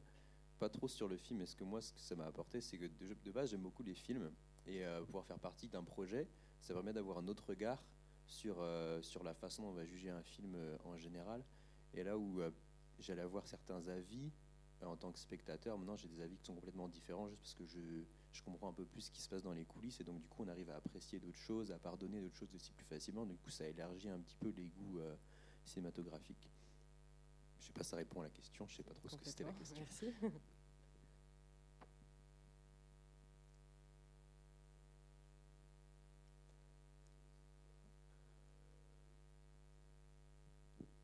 pas 0.58 0.68
trop 0.68 0.88
sur 0.88 1.06
le 1.06 1.16
film. 1.16 1.40
Et 1.40 1.46
ce 1.46 1.54
que 1.54 1.62
moi, 1.62 1.80
ce 1.80 1.92
que 1.92 2.00
ça 2.00 2.16
m'a 2.16 2.26
apporté, 2.26 2.60
c'est 2.60 2.78
que 2.78 2.86
de, 2.86 3.30
base, 3.30 3.50
j'aime 3.50 3.60
beaucoup 3.60 3.84
les 3.84 3.94
films. 3.94 4.28
Et 4.66 4.84
euh, 4.84 5.00
pouvoir 5.04 5.24
faire 5.24 5.38
partie 5.38 5.68
d'un 5.68 5.84
projet, 5.84 6.26
ça 6.60 6.74
permet 6.74 6.92
d'avoir 6.92 7.18
un 7.18 7.28
autre 7.28 7.44
regard 7.46 7.80
sur, 8.26 8.56
sur 9.02 9.22
la 9.22 9.34
façon 9.34 9.62
dont 9.62 9.68
on 9.68 9.74
va 9.74 9.84
juger 9.84 10.10
un 10.10 10.22
film 10.22 10.56
en 10.84 10.96
général. 10.96 11.44
Et 11.94 12.02
là 12.02 12.18
où 12.18 12.40
j'allais 12.98 13.22
avoir 13.22 13.46
certains 13.46 13.86
avis 13.86 14.30
en 14.82 14.96
tant 14.96 15.12
que 15.12 15.18
spectateur, 15.18 15.78
maintenant 15.78 15.96
j'ai 15.96 16.08
des 16.08 16.20
avis 16.20 16.36
qui 16.36 16.44
sont 16.44 16.54
complètement 16.54 16.88
différents 16.88 17.28
juste 17.28 17.40
parce 17.40 17.54
que 17.54 17.66
je, 17.66 17.78
je, 18.32 18.42
comprends 18.42 18.68
un 18.68 18.72
peu 18.72 18.84
plus 18.84 19.02
ce 19.02 19.10
qui 19.10 19.20
se 19.20 19.28
passe 19.28 19.42
dans 19.42 19.52
les 19.52 19.64
coulisses. 19.64 20.00
Et 20.00 20.04
donc, 20.04 20.20
du 20.20 20.28
coup, 20.28 20.44
on 20.44 20.48
arrive 20.48 20.70
à 20.70 20.76
apprécier 20.76 21.18
d'autres 21.18 21.38
choses, 21.38 21.72
à 21.72 21.78
pardonner 21.78 22.20
d'autres 22.20 22.36
choses 22.36 22.54
aussi 22.54 22.72
plus 22.72 22.84
facilement. 22.84 23.26
Du 23.26 23.36
coup, 23.36 23.50
ça 23.50 23.66
élargit 23.66 24.08
un 24.08 24.18
petit 24.18 24.36
peu 24.36 24.50
les 24.50 24.66
goûts 24.66 25.00
cinématographiques. 25.64 26.50
Je 27.60 27.66
sais 27.66 27.72
pas 27.72 27.84
si 27.84 27.90
ça 27.90 27.96
répond 27.96 28.20
à 28.20 28.24
la 28.24 28.30
question. 28.30 28.66
Je 28.66 28.76
sais 28.76 28.82
pas 28.82 28.94
trop 28.94 29.08
ce 29.08 29.16
que 29.16 29.24
c'était 29.24 29.44
la 29.44 29.52
question. 29.52 29.76
Merci. 29.78 30.12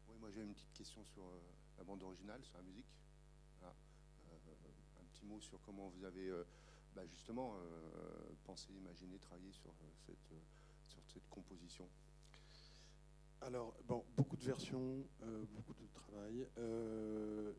Oui, 0.09 0.17
moi 0.21 0.31
j'ai 0.31 0.43
une 0.43 0.55
petite 0.55 0.73
question 0.73 1.05
sur 1.05 1.23
euh, 1.25 1.41
la 1.79 1.85
bande 1.85 2.03
originale, 2.03 2.43
sur 2.45 2.57
la 2.57 2.63
musique. 2.63 2.87
Euh, 3.63 3.69
un 5.01 5.05
petit 5.13 5.25
mot 5.27 5.41
sur 5.41 5.61
comment 5.61 5.89
vous 5.89 6.05
avez 6.05 6.29
euh, 6.29 6.45
bah, 6.95 7.07
justement 7.07 7.55
pensé, 8.45 8.73
imaginé, 8.73 9.19
travaillé 9.19 9.53
sur 9.53 9.75
cette, 10.07 10.35
sur 10.85 11.03
cette 11.07 11.29
composition. 11.29 11.89
Alors, 13.47 13.77
bon, 13.87 14.03
beaucoup 14.17 14.35
de 14.35 14.43
versions, 14.43 15.07
euh, 15.23 15.45
beaucoup 15.55 15.73
de 15.75 15.87
travail. 15.95 16.45
Euh, 16.59 17.53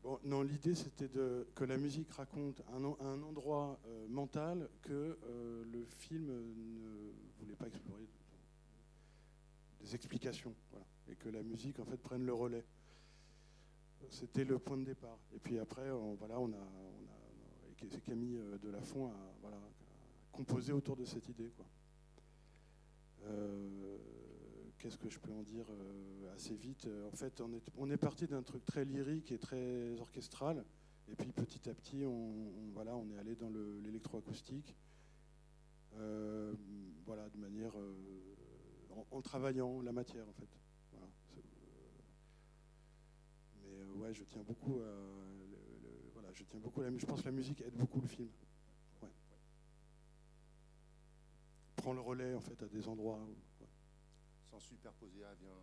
bon, 0.00 0.20
non, 0.22 0.42
l'idée 0.42 0.76
c'était 0.76 1.08
de, 1.08 1.48
que 1.56 1.64
la 1.64 1.76
musique 1.76 2.12
raconte 2.12 2.62
un, 2.72 2.84
un 3.04 3.20
endroit 3.24 3.80
euh, 3.86 4.06
mental 4.06 4.70
que 4.82 5.18
le 5.68 5.84
film 5.84 6.26
ne 6.28 7.10
voulait 7.40 7.56
pas 7.56 7.66
explorer. 7.66 8.06
Des 9.80 9.96
explications, 9.96 10.54
voilà. 10.70 10.86
Et 11.08 11.16
que 11.16 11.28
la 11.28 11.42
musique 11.42 11.80
en 11.80 11.84
fait 11.84 11.96
prenne 11.96 12.24
le 12.24 12.32
relais. 12.32 12.64
C'était 14.10 14.44
le 14.44 14.60
point 14.60 14.76
de 14.76 14.84
départ. 14.84 15.18
Et 15.34 15.40
puis 15.40 15.58
après, 15.58 15.90
voilà, 16.20 16.38
on 16.38 16.52
a, 16.52 16.56
on 16.56 17.04
a 17.04 17.88
c'est 17.90 18.00
Camille 18.04 18.40
Delafont 18.62 19.08
a, 19.08 19.34
voilà, 19.40 19.58
composé 20.30 20.72
autour 20.72 20.94
de 20.94 21.04
cette 21.04 21.28
idée. 21.28 21.50
Quoi 21.56 21.66
qu'est-ce 24.86 24.98
que 24.98 25.08
je 25.08 25.18
peux 25.18 25.32
en 25.32 25.42
dire 25.42 25.66
euh, 25.68 26.32
assez 26.36 26.54
vite 26.54 26.88
En 27.12 27.16
fait, 27.16 27.42
on 27.76 27.90
est, 27.90 27.96
parti 27.96 28.28
d'un 28.28 28.44
truc 28.44 28.64
très 28.64 28.84
lyrique 28.84 29.32
et 29.32 29.38
très 29.38 29.98
orchestral. 29.98 30.64
Et 31.08 31.16
puis 31.16 31.32
petit 31.32 31.68
à 31.68 31.74
petit, 31.74 32.04
on, 32.06 32.70
voilà, 32.72 32.94
on 32.96 33.10
est 33.10 33.18
allé 33.18 33.34
dans 33.34 33.50
l'électroacoustique. 33.82 34.76
Euh, 35.96 36.54
voilà, 37.04 37.28
de 37.30 37.36
manière. 37.36 37.76
Euh, 37.76 37.96
en, 39.10 39.20
travaillant 39.22 39.82
la 39.82 39.90
matière, 39.90 40.26
en 40.28 40.32
fait. 40.32 40.48
mais 43.64 43.82
ouais, 44.00 44.14
je 44.14 44.22
tiens 44.22 44.42
beaucoup 44.46 44.78
à. 44.78 44.94
voilà, 46.12 46.28
je 46.32 46.44
tiens 46.44 46.60
beaucoup 46.60 46.82
Je 46.96 47.06
pense 47.06 47.22
que 47.22 47.26
la 47.26 47.32
musique 47.32 47.60
aide 47.60 47.74
beaucoup 47.74 48.00
le 48.00 48.06
film. 48.06 48.30
Prend 51.74 51.92
le 51.92 52.00
relais, 52.00 52.34
en 52.34 52.40
fait, 52.40 52.62
à 52.62 52.68
des 52.68 52.86
endroits. 52.86 53.18
Superposer, 54.58 55.20
elle 55.20 55.36
vient, 55.38 55.58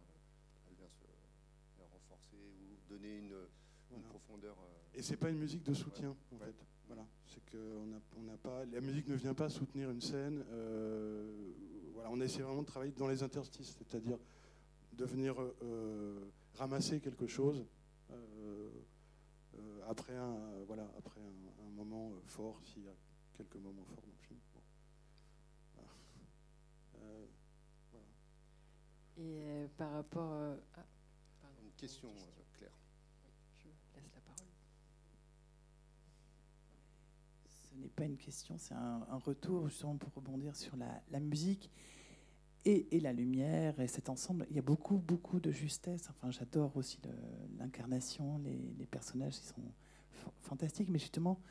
elle 0.68 0.76
vient 0.76 0.90
se 0.90 1.82
renforcer 1.92 2.38
ou 2.38 2.78
donner 2.90 3.18
une, 3.18 3.34
profondeur. 4.10 4.56
Euh, 4.60 4.98
Et 4.98 5.02
c'est 5.02 5.18
pas 5.18 5.30
une 5.30 5.38
musique 5.38 5.64
de 5.64 5.74
soutien, 5.74 6.16
en 6.32 6.38
fait. 6.38 6.56
Voilà, 6.88 7.06
c'est 7.28 7.44
que 7.46 7.78
on 8.18 8.28
a, 8.28 8.38
pas, 8.38 8.66
la 8.66 8.82
musique 8.82 9.08
ne 9.08 9.16
vient 9.16 9.34
pas 9.34 9.50
soutenir 9.50 9.90
une 9.90 10.02
scène. 10.02 10.44
Euh, 10.50 11.52
voilà, 11.94 12.10
on 12.12 12.20
essaie 12.20 12.42
vraiment 12.42 12.62
de 12.64 12.68
travailler 12.68 12.92
dans 12.92 13.08
les 13.08 13.24
interstices, 13.24 13.76
c'est-à-dire 13.78 14.18
de 14.94 15.06
venir 15.06 15.36
euh, 15.42 16.30
ramasser 16.56 17.00
quelque 17.00 17.28
chose 17.28 17.66
après 19.88 20.16
un, 20.16 20.38
voilà, 20.66 20.90
après 20.98 21.20
un, 21.20 21.70
moment 21.76 22.12
fort, 22.26 22.60
s'il 22.64 22.84
y 22.84 22.88
a 22.88 22.96
quelques 23.36 23.56
moments 23.56 23.84
forts 23.84 24.06
le 24.06 24.28
film. 24.28 24.40
Et 29.18 29.42
euh, 29.44 29.68
par 29.78 29.92
rapport 29.92 30.32
euh, 30.34 30.56
à... 30.76 30.86
Une 31.64 31.72
question, 31.78 32.08
euh, 32.08 32.58
Claire. 32.58 32.72
je 33.58 33.68
laisse 33.68 34.12
la 34.14 34.22
parole. 34.22 34.48
Ce 37.46 37.76
n'est 37.76 37.90
pas 37.90 38.06
une 38.06 38.18
question, 38.18 38.58
c'est 38.58 38.74
un, 38.74 39.04
retour 39.26 39.68
justement 39.68 39.98
pour 39.98 40.14
rebondir 40.14 40.56
sur 40.56 40.78
la, 40.78 41.20
musique 41.20 41.70
et, 42.66 42.96
et, 42.96 43.00
la 43.00 43.12
lumière 43.12 43.80
et 43.80 43.88
cet 43.88 44.10
ensemble. 44.10 44.48
Il 44.50 44.56
y 44.56 44.60
a 44.60 44.64
beaucoup, 44.64 44.98
beaucoup 44.98 45.40
de 45.40 45.52
justesse. 45.52 46.10
Enfin, 46.10 46.32
j'adore 46.32 46.76
aussi 46.78 47.00
l'incarnation, 47.58 48.40
les, 48.40 48.74
les, 48.78 48.86
personnages 48.86 49.40
qui 49.40 49.46
sont 49.46 49.74
fantastiques. 50.42 50.90
Mais 50.90 51.00
justement, 51.00 51.42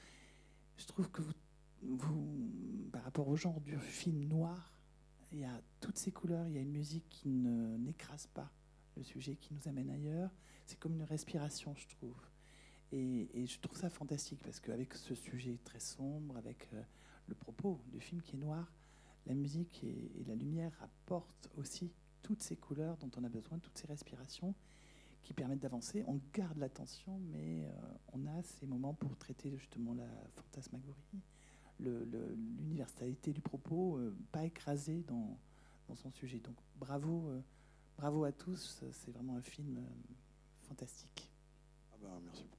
je 0.78 0.86
trouve 0.86 1.10
que 1.10 1.22
vous, 1.22 1.34
vous, 1.82 2.88
par 2.92 3.04
rapport 3.04 3.28
au 3.28 3.36
genre 3.36 3.60
du 3.60 3.78
film 3.78 4.24
noir, 4.24 4.72
il 5.32 5.40
y 5.40 5.44
a 5.44 5.60
toutes 5.80 5.98
ces 5.98 6.12
couleurs, 6.12 6.46
il 6.48 6.54
y 6.54 6.58
a 6.58 6.60
une 6.60 6.72
musique 6.72 7.08
qui 7.08 7.28
n'écrase 7.28 8.26
pas 8.28 8.50
le 8.96 9.02
sujet, 9.02 9.36
qui 9.36 9.54
nous 9.54 9.68
amène 9.68 9.90
ailleurs. 9.90 10.30
C'est 10.66 10.78
comme 10.78 10.94
une 10.94 11.04
respiration, 11.04 11.74
je 11.74 11.88
trouve. 11.88 12.16
Et, 12.92 13.46
je 13.46 13.58
trouve 13.58 13.78
ça 13.78 13.88
fantastique 13.88 14.40
parce 14.44 14.60
qu'avec 14.60 14.94
ce 14.94 15.14
sujet 15.14 15.58
très 15.64 15.80
sombre, 15.80 16.36
avec 16.36 16.68
euh, 16.74 16.82
le 17.26 17.34
propos 17.34 17.80
du 17.90 18.00
film 18.00 18.20
qui 18.20 18.36
est 18.36 18.38
noir, 18.38 18.70
la 19.26 19.34
musique 19.34 19.82
et, 19.82 20.10
la 20.26 20.34
lumière 20.34 20.72
apportent 20.82 21.48
aussi 21.56 21.90
toutes 22.22 22.42
ces 22.42 22.56
couleurs 22.56 22.98
dont 22.98 23.10
on 23.16 23.24
a 23.24 23.28
besoin, 23.30 23.58
toutes 23.58 23.78
ces 23.78 23.86
respirations 23.86 24.54
qui 25.22 25.32
permettent 25.32 25.60
d'avancer. 25.60 26.04
On 26.06 26.20
garde 26.34 26.58
l'attention, 26.58 27.18
mais 27.30 27.64
euh, 27.64 27.70
on 28.12 28.26
a 28.26 28.42
ces 28.42 28.66
moments 28.66 28.92
pour 28.92 29.16
traiter 29.16 29.56
justement 29.56 29.94
la 29.94 30.08
fantasmagorie, 30.36 31.22
l'universalité 31.82 33.32
du 33.32 33.40
propos, 33.40 33.96
euh, 33.98 34.14
pas 34.30 34.44
écrasé 34.44 35.02
dans, 35.06 35.38
dans 35.88 35.94
son 35.94 36.10
sujet. 36.10 36.38
Donc 36.38 36.56
bravo, 36.76 37.28
euh, 37.28 37.40
bravo 37.96 38.24
à 38.24 38.32
tous. 38.32 38.82
C'est 38.92 39.10
vraiment 39.12 39.36
un 39.36 39.42
film 39.42 39.78
euh, 39.78 39.82
fantastique. 40.62 41.30
Ah 41.92 41.96
bah, 42.02 42.20
merci 42.24 42.44
beaucoup. 42.44 42.58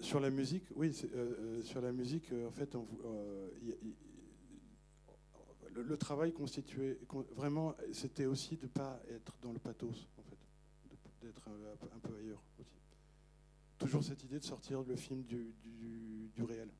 Sur 0.00 0.18
la 0.20 0.30
musique, 0.30 0.64
oui, 0.76 0.94
sur 1.62 1.82
la 1.82 1.92
musique, 1.92 2.32
en 2.46 2.50
fait, 2.50 2.74
le, 5.74 5.96
travail 5.98 6.32
constituait 6.32 6.98
con- 7.06 7.26
vraiment, 7.36 7.74
c'était 7.92 8.24
aussi 8.24 8.56
de 8.56 8.62
ne 8.62 8.68
pas 8.68 8.98
être 9.10 9.36
dans 9.42 9.52
le 9.52 9.58
pathos, 9.58 10.08
en 10.18 10.22
fait, 10.22 10.38
d'être 11.20 11.48
un, 11.48 11.98
peu- 12.00 12.16
ailleurs 12.16 12.42
aussi. 12.58 12.70
Toujours 13.78 14.02
cette 14.02 14.24
idée 14.24 14.38
de 14.38 14.44
sortir 14.44 14.82
le 14.82 14.96
film 14.96 15.22
du- 15.24 15.52
du 16.34 16.42
réel. 16.42 16.70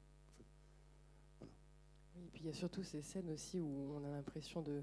Et 2.24 2.30
puis 2.32 2.42
il 2.42 2.46
y 2.46 2.50
a 2.50 2.54
surtout 2.54 2.82
ces 2.82 3.02
scènes 3.02 3.30
aussi 3.30 3.60
où 3.60 3.92
on 3.94 4.04
a 4.04 4.10
l'impression 4.10 4.62
de, 4.62 4.82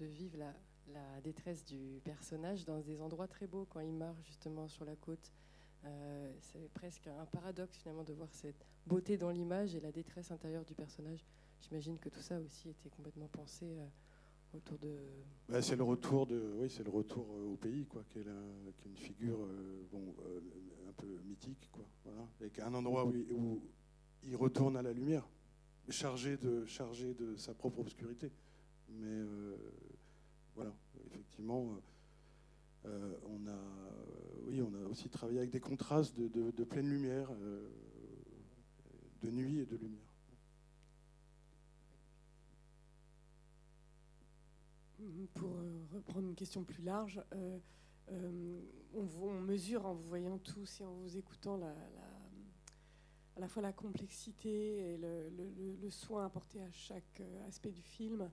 vivre 0.00 0.38
la, 0.38 1.20
détresse 1.22 1.64
du 1.64 2.00
personnage 2.04 2.64
dans 2.64 2.80
des 2.80 3.00
endroits 3.00 3.26
très 3.26 3.46
beaux 3.46 3.66
quand 3.70 3.80
il 3.80 3.92
marche 3.92 4.22
justement 4.26 4.68
sur 4.68 4.84
la 4.84 4.96
côte. 4.96 5.32
Euh, 5.84 6.32
c'est 6.40 6.72
presque 6.72 7.06
un 7.06 7.26
paradoxe 7.26 7.76
finalement 7.76 8.04
de 8.04 8.12
voir 8.12 8.28
cette 8.32 8.66
beauté 8.86 9.16
dans 9.16 9.30
l'image 9.30 9.74
et 9.74 9.80
la 9.80 9.92
détresse 9.92 10.30
intérieure 10.30 10.64
du 10.64 10.74
personnage. 10.74 11.24
J'imagine 11.60 11.98
que 11.98 12.08
tout 12.08 12.20
ça 12.20 12.38
aussi 12.40 12.70
était 12.70 12.90
complètement 12.90 13.28
pensé 13.28 13.66
euh, 13.66 13.86
autour 14.56 14.78
de. 14.78 14.96
Bah, 15.48 15.60
c'est 15.62 15.76
le 15.76 15.84
retour 15.84 16.26
de, 16.26 16.54
oui, 16.58 16.70
c'est 16.70 16.84
le 16.84 16.90
retour 16.90 17.26
euh, 17.32 17.52
au 17.52 17.56
pays, 17.56 17.86
quoi, 17.86 18.02
qui 18.08 18.18
est, 18.18 18.26
une 18.86 18.96
figure, 18.96 19.38
bon, 19.90 20.14
un 20.88 20.92
peu 20.92 21.18
mythique, 21.24 21.68
quoi, 21.72 21.86
voilà, 22.04 22.26
avec 22.40 22.58
un 22.60 22.72
endroit 22.74 23.06
où 23.06 23.62
il 24.22 24.36
retourne 24.36 24.76
à 24.76 24.82
la 24.82 24.92
lumière, 24.92 25.28
chargé 25.88 26.36
de, 26.36 26.64
chargé 26.66 27.14
de 27.14 27.36
sa 27.36 27.54
propre 27.54 27.80
obscurité. 27.80 28.30
Mais 28.88 29.06
euh, 29.06 29.56
voilà, 30.54 30.74
effectivement, 31.06 31.76
euh, 32.86 32.88
euh, 32.88 33.16
on 33.26 33.46
a, 33.46 33.58
oui, 34.46 34.62
on 34.62 34.72
a 34.74 34.88
aussi 34.88 35.08
travaillé 35.08 35.38
avec 35.38 35.50
des 35.50 35.60
contrastes 35.60 36.14
de, 36.16 36.28
de- 36.28 36.64
pleine 36.64 36.88
lumière, 36.88 37.30
de 39.22 39.30
nuit 39.30 39.58
et 39.60 39.66
de 39.66 39.76
lumière. 39.76 40.00
Pour 45.34 45.50
reprendre 45.92 46.28
une 46.28 46.34
question 46.34 46.64
plus 46.64 46.82
large, 46.82 47.20
on, 47.32 47.60
mesure 49.42 49.86
en 49.86 49.94
vous 49.94 50.08
voyant 50.08 50.38
tous 50.38 50.80
et 50.80 50.84
en 50.84 50.94
vous 50.94 51.16
écoutant 51.16 51.56
la- 51.56 51.74
à 53.36 53.40
la 53.40 53.48
fois 53.48 53.62
la 53.62 53.72
complexité 53.72 54.94
et 54.94 54.98
le, 54.98 55.90
soin 55.90 56.24
apporté 56.24 56.60
à 56.60 56.70
chaque 56.70 57.20
euh, 57.20 57.48
aspect 57.48 57.70
du 57.70 57.82
film. 57.82 58.30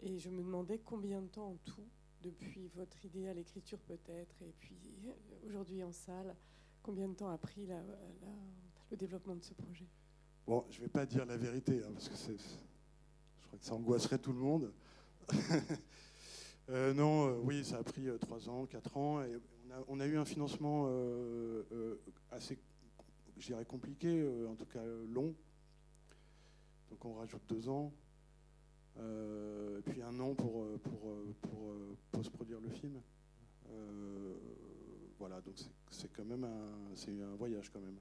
Et 0.00 0.18
je 0.18 0.30
me 0.30 0.42
demandais 0.42 0.78
combien 0.84 1.22
de 1.22 1.28
temps 1.28 1.50
en 1.50 1.56
tout, 1.64 1.88
depuis 2.22 2.68
votre 2.74 3.04
idée 3.04 3.28
à 3.28 3.34
l'écriture 3.34 3.78
peut-être, 3.80 4.42
et 4.42 4.52
puis 4.60 4.76
euh, 5.06 5.46
aujourd'hui 5.46 5.82
en 5.82 5.92
salle, 5.92 6.34
combien 6.82 7.08
de 7.08 7.14
temps 7.14 7.30
a 7.30 7.38
pris 7.38 7.66
le 8.90 8.96
développement 8.96 9.36
de 9.36 9.42
ce 9.42 9.54
projet? 9.54 9.86
Bon, 10.46 10.64
je 10.70 10.78
ne 10.78 10.82
vais 10.82 10.90
pas 10.90 11.06
dire 11.06 11.24
la 11.26 11.36
vérité, 11.36 11.82
hein, 11.82 11.90
parce 11.92 12.08
que 12.08 12.14
je 12.14 13.46
crois 13.46 13.58
que 13.58 13.64
ça 13.64 13.74
angoisserait 13.74 14.18
tout 14.18 14.32
le 14.32 14.38
monde. 14.38 14.72
Euh, 16.68 16.92
non, 16.92 17.38
oui, 17.44 17.64
ça 17.64 17.76
a 17.76 17.84
pris 17.84 18.08
euh, 18.08 18.18
trois 18.18 18.48
ans, 18.48 18.66
quatre 18.66 18.96
ans. 18.96 19.22
Et 19.22 19.36
on, 19.36 19.72
a, 19.72 19.84
on 19.86 20.00
a 20.00 20.06
eu 20.08 20.16
un 20.18 20.24
financement 20.24 20.90
assez, 22.32 22.58
je 23.38 23.46
dirais, 23.46 23.64
compliqué, 23.64 24.20
euh, 24.20 24.48
en 24.48 24.54
tout 24.54 24.66
cas 24.66 24.80
euh, 24.80 25.06
long. 25.08 25.34
Donc 26.90 27.04
on 27.04 27.14
rajoute 27.14 27.42
deux 27.48 27.68
ans. 27.68 27.92
Euh, 28.98 29.80
puis 29.84 30.00
un 30.02 30.18
an 30.20 30.34
pour, 30.34 30.66
pour, 30.80 31.12
pour, 31.42 31.74
post-produire 32.10 32.60
le 32.60 32.70
film. 32.70 33.00
Voilà, 35.18 35.40
donc 35.40 35.54
c'est, 35.90 36.12
quand 36.12 36.24
même 36.24 36.44
un, 36.44 37.22
un 37.22 37.36
voyage 37.36 37.70
quand 37.70 37.80
même. 37.80 37.98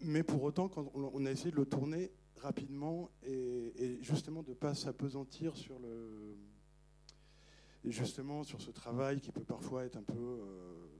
mais 0.00 0.22
pour 0.22 0.42
autant, 0.42 0.68
quand 0.68 0.90
on, 0.94 1.24
a 1.24 1.30
essayé 1.30 1.50
de 1.50 1.56
le 1.56 1.66
tourner 1.66 2.10
rapidement 2.36 3.10
et, 3.22 3.98
justement 4.02 4.42
de 4.42 4.50
ne 4.50 4.54
pas 4.54 4.74
s'apesantir 4.74 5.56
sur 5.56 5.78
le 5.78 6.36
justement 7.84 8.44
sur 8.44 8.60
ce 8.60 8.70
travail 8.70 9.20
qui 9.20 9.30
peut 9.30 9.44
parfois 9.44 9.84
être 9.84 9.96
un 9.96 10.02
peu 10.02 10.40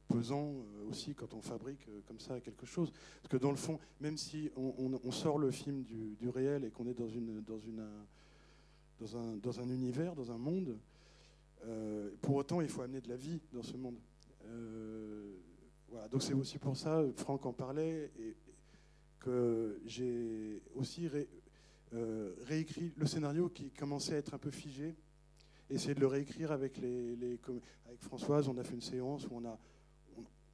pesant 0.09 0.55
euh, 0.55 0.90
aussi 0.90 1.14
quand 1.14 1.33
on 1.35 1.40
fabrique 1.40 1.87
euh, 1.88 2.01
comme 2.07 2.21
ça 2.21 2.40
quelque 2.40 2.67
chose. 2.67 2.93
Parce 3.23 3.31
que 3.31 3.37
dans 3.37 3.51
le 3.51 3.57
fond, 3.57 3.79
même 4.01 4.17
si 4.17 4.51
on, 4.57 4.73
sort 5.11 5.38
le 5.38 5.51
film 5.51 5.83
du, 5.83 6.17
réel 6.29 6.64
et 6.64 6.71
qu'on 6.71 6.87
est 6.87 6.95
dans, 9.01 9.17
un- 9.17 9.37
univers, 9.71 10.14
dans 10.14 10.31
un 10.31 10.38
monde, 10.38 10.79
euh, 11.64 12.11
pour 12.21 12.37
autant 12.37 12.61
il 12.61 12.69
faut 12.69 12.83
amener 12.83 13.01
de 13.01 13.09
la 13.09 13.17
vie 13.17 13.40
dans 13.53 13.62
ce 13.62 13.77
monde. 13.77 13.97
Voilà, 15.88 16.09
donc 16.09 16.23
c'est 16.23 16.35
aussi 16.35 16.59
pour 16.59 16.77
ça, 16.77 17.03
Franck 17.17 17.47
en 17.47 17.53
parlait, 17.53 18.11
que 19.21 19.81
j'ai 19.87 20.61
aussi 20.75 21.09
ré- 21.09 21.29
réécrit 22.43 22.93
le 22.97 23.07
scénario 23.07 23.49
qui 23.49 23.71
commençait 23.71 24.14
à 24.14 24.19
être 24.19 24.35
un 24.35 24.38
peu 24.38 24.51
figé, 24.51 24.95
essayer 25.71 25.95
de 25.95 26.01
le 26.01 26.09
réécrire 26.09 26.53
avec, 26.53 26.81
Françoise, 28.01 28.49
on 28.49 28.59
a 28.59 28.64
fait 28.64 28.75
une 28.75 28.81
séance 28.83 29.27
où 29.29 29.37
on 29.37 29.45
a, 29.45 29.59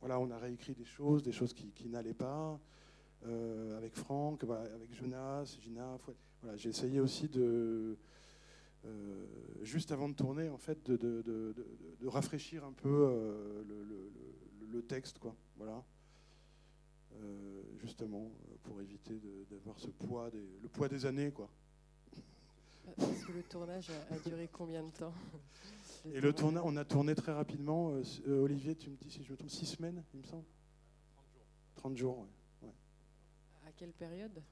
voilà, 0.01 0.19
on 0.19 0.31
a 0.31 0.39
réécrit 0.39 0.75
des 0.75 0.85
choses, 0.85 1.23
des 1.23 1.33
choses 1.33 1.53
qui, 1.53 1.89
n'allaient 1.89 2.15
pas, 2.15 2.59
euh, 3.27 3.77
avec 3.77 3.95
Franck, 3.95 4.45
voilà, 4.45 4.63
avec 4.75 4.95
Jonas, 4.95 5.57
Gina, 5.61 5.99
voilà, 6.43 6.57
j'ai 6.57 6.71
essayé 6.71 7.01
aussi 7.01 7.29
de, 7.29 7.97
euh, 8.87 9.27
juste 9.63 9.93
avant 9.93 10.09
de 10.09 10.15
tourner, 10.15 10.49
en 10.49 10.57
fait, 10.57 10.91
de, 10.91 11.55
rafraîchir 12.07 12.65
un 12.65 12.73
peu 12.73 12.89
euh, 12.89 13.63
le, 14.73 14.83
texte, 14.83 15.19
quoi. 15.19 15.35
Voilà. 15.57 15.85
Justement, 17.79 18.31
pour 18.63 18.81
éviter 18.81 19.21
d'avoir 19.51 19.79
ce 19.79 19.89
poids, 19.89 20.31
le 20.33 20.69
poids 20.69 20.89
des 20.89 21.05
années, 21.05 21.31
quoi. 21.31 21.51
Parce 22.97 23.25
que 23.25 23.33
le 23.33 23.43
tournage 23.43 23.91
a 24.11 24.19
duré 24.29 24.49
combien 24.51 24.83
de 24.83 24.91
temps? 24.91 25.13
Et 26.07 26.21
le 26.21 26.33
tournage, 26.33 26.63
on 26.65 26.77
a 26.77 26.85
tourné 26.85 27.15
très 27.15 27.33
rapidement. 27.33 27.91
euh, 27.91 28.03
euh, 28.27 28.41
Olivier, 28.43 28.75
tu 28.75 28.91
me 28.91 28.97
dis 28.97 29.11
si 29.11 29.23
je 29.23 29.31
me 29.33 29.37
trompe, 29.37 29.51
six 29.51 29.67
semaines, 29.67 30.03
il 30.15 30.21
me 30.21 30.25
semble 30.25 30.45
30 31.77 31.97
jours, 31.97 32.19
ouais. 32.19 32.29
ouais. 32.69 32.75
À 33.69 33.73
quelle 33.73 33.93
période? 33.93 34.43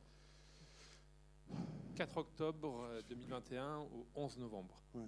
4 1.96 2.16
octobre 2.18 2.82
euh, 2.90 3.02
2021 3.08 3.78
au 3.80 4.06
11 4.14 4.38
novembre. 4.38 4.80
Ouais. 4.94 5.06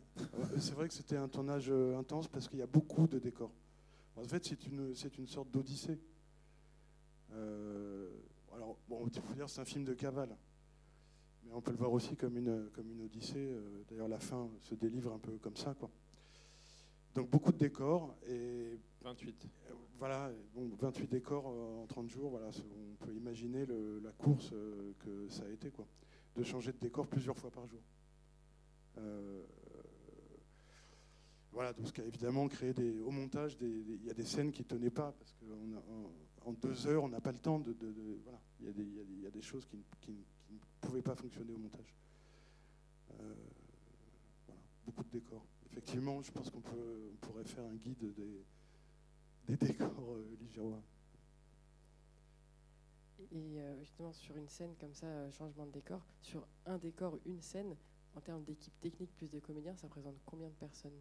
C'est 0.59 0.75
vrai 0.75 0.89
que 0.89 0.95
c'était 0.95 1.17
un 1.17 1.29
tournage 1.29 1.71
euh, 1.71 1.97
intense 1.99 2.27
parce 2.29 2.49
qu'il 2.49 2.59
y 2.59 2.63
a 2.63 2.67
beaucoup 2.67 3.07
de 3.07 3.19
décors. 3.19 3.53
En 4.17 4.25
fait, 4.25 4.45
c'est 4.45 4.67
une, 4.67 4.95
c'est 4.95 5.17
une 5.19 5.27
sorte 5.27 5.51
d'odyssée. 5.51 5.99
Euh, 7.33 8.11
alors, 8.55 8.77
bon, 8.89 9.07
il 9.07 9.21
faut 9.21 9.35
dire 9.35 9.45
que 9.47 9.51
c'est 9.51 9.61
un 9.61 9.65
film 9.65 9.85
de 9.85 9.95
cavale. 9.95 10.37
Mais 11.45 11.53
on 11.55 11.61
peut 11.61 11.71
le 11.71 11.77
voir 11.79 11.93
aussi 11.93 12.17
comme 12.17 12.37
une, 12.37 12.69
comme 12.73 12.91
une 12.91 13.03
odyssée. 13.03 13.35
euh, 13.53 13.83
D'ailleurs, 13.89 14.09
la 14.09 14.19
fin 14.19 14.49
se 14.63 14.75
délivre 14.75 15.13
un 15.13 15.19
peu 15.19 15.39
comme 15.39 15.57
ça. 15.57 15.75
Quoi. 15.75 15.91
Donc, 17.15 17.29
beaucoup 17.31 17.53
de 17.53 17.59
décors. 17.59 18.15
Et 18.29 18.79
28. 19.03 19.47
euh, 19.71 19.75
voilà, 19.99 20.31
bon, 20.55 20.71
28 20.79 21.09
décors 21.11 21.49
euh, 21.49 21.83
en 21.83 21.87
30 21.87 22.09
jours. 22.09 22.31
Voilà, 22.31 22.49
on 22.49 23.05
peut 23.05 23.15
imaginer 23.15 23.67
le- 23.67 24.01
la 24.01 24.13
course 24.13 24.51
euh, 24.53 24.93
que 25.01 25.29
ça 25.29 25.45
a 25.45 25.49
été. 25.49 25.71
Quoi. 25.71 25.87
De 26.37 26.43
changer 26.45 26.73
de 26.73 26.79
décor 26.79 27.07
plusieurs 27.07 27.37
fois 27.37 27.51
par 27.51 27.67
jour. 27.67 27.81
Euh, 28.99 29.45
voilà, 31.53 31.73
donc 31.73 31.89
ce 31.89 31.93
qui 31.93 32.01
a 32.01 32.05
évidemment 32.05 32.47
créé 32.49 32.73
des, 32.73 33.01
au 33.01 33.11
montage, 33.11 33.57
il 33.61 34.05
y 34.05 34.11
a 34.11 34.15
des 34.15 34.25
scènes 34.25 34.53
qui 34.53 34.63
ne 34.63 34.69
tenaient 34.69 34.91
pas, 34.91 35.13
parce 35.19 35.33
qu'en 35.33 36.49
en, 36.49 36.53
deux 36.53 36.87
heures, 36.87 37.03
on 37.03 37.09
n'a 37.09 37.21
pas 37.21 37.33
le 37.33 37.39
temps 37.39 37.59
de... 37.59 37.73
de- 37.73 37.93
de- 37.93 38.21
voilà, 38.23 38.41
il 38.61 38.67
y, 38.67 38.69
a 38.69 38.73
des, 38.73 38.85
y 38.85 39.21
y 39.23 39.27
a 39.27 39.43
choses 39.43 39.67
qui, 39.67 39.77
ne- 39.77 39.83
qui 40.01 40.13
ne- 40.13 40.23
qui 40.47 40.53
ne 40.55 40.59
pouvaient 40.81 41.03
pas 41.03 41.17
fonctionner 41.17 41.53
au 41.53 41.59
montage. 41.59 41.93
Euh, 43.21 43.35
voilà, 44.47 44.61
beaucoup 44.87 45.03
de 45.05 45.11
décors. 45.11 45.45
Effectivement, 45.71 46.21
je 46.23 46.33
pense 46.33 46.51
qu'on 46.51 46.59
on 46.59 47.17
pourrait 47.27 47.45
faire 47.45 47.65
un 47.65 47.75
guide 47.77 48.13
des, 48.15 48.45
des 49.47 49.57
décors 49.57 50.13
euh, 50.13 50.37
ligérois. 50.41 50.83
Et 53.33 53.61
euh, 53.61 53.79
justement, 53.79 54.13
sur 54.13 54.37
une 54.37 54.49
scène 54.49 54.75
comme 54.81 54.95
ça, 54.95 55.07
euh, 55.07 55.31
changement 55.31 55.67
de 55.67 55.73
décor, 55.73 56.05
sur 56.23 56.47
un 56.67 56.79
décor, 56.79 57.19
une 57.27 57.41
scène, 57.41 57.77
en 58.17 58.21
termes 58.21 58.43
d'équipe 58.45 58.79
technique 58.81 59.15
plus 59.17 59.29
des 59.29 59.41
comédiens, 59.41 59.77
ça 59.77 59.87
représente 59.87 60.17
combien 60.27 60.49
de 60.49 60.55
personnes? 60.55 60.99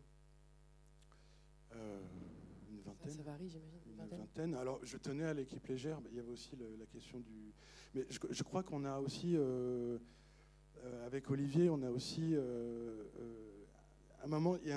Euh, 1.74 2.00
une 2.70 2.82
vingtaine. 2.82 3.12
ça 3.12 3.24
varie, 3.24 3.50
j'imagine. 3.50 3.80
Une 3.88 3.92
Une 3.94 3.98
vingtaine 3.98 4.20
vingtaine. 4.20 4.56
Alors, 4.56 4.80
je 4.86 4.98
tenais 4.98 5.24
à 5.26 5.34
l'équipe 5.34 5.66
légère, 5.66 6.00
mais 6.02 6.10
il 6.12 6.18
y 6.18 6.20
avait 6.20 6.32
aussi 6.32 6.56
le- 6.56 6.76
la 6.78 6.86
question 6.86 7.20
du. 7.20 7.54
Mais 7.96 8.06
je, 8.10 8.20
je 8.30 8.44
crois 8.44 8.62
qu'on 8.64 8.86
a 8.86 9.00
aussi, 9.00 9.36
avec 11.06 11.30
Olivier, 11.32 11.70
on 11.72 11.82
a 11.82 11.90
aussi. 11.90 12.36
À 14.22 14.26
un 14.26 14.28
moment, 14.28 14.58
il 14.64 14.70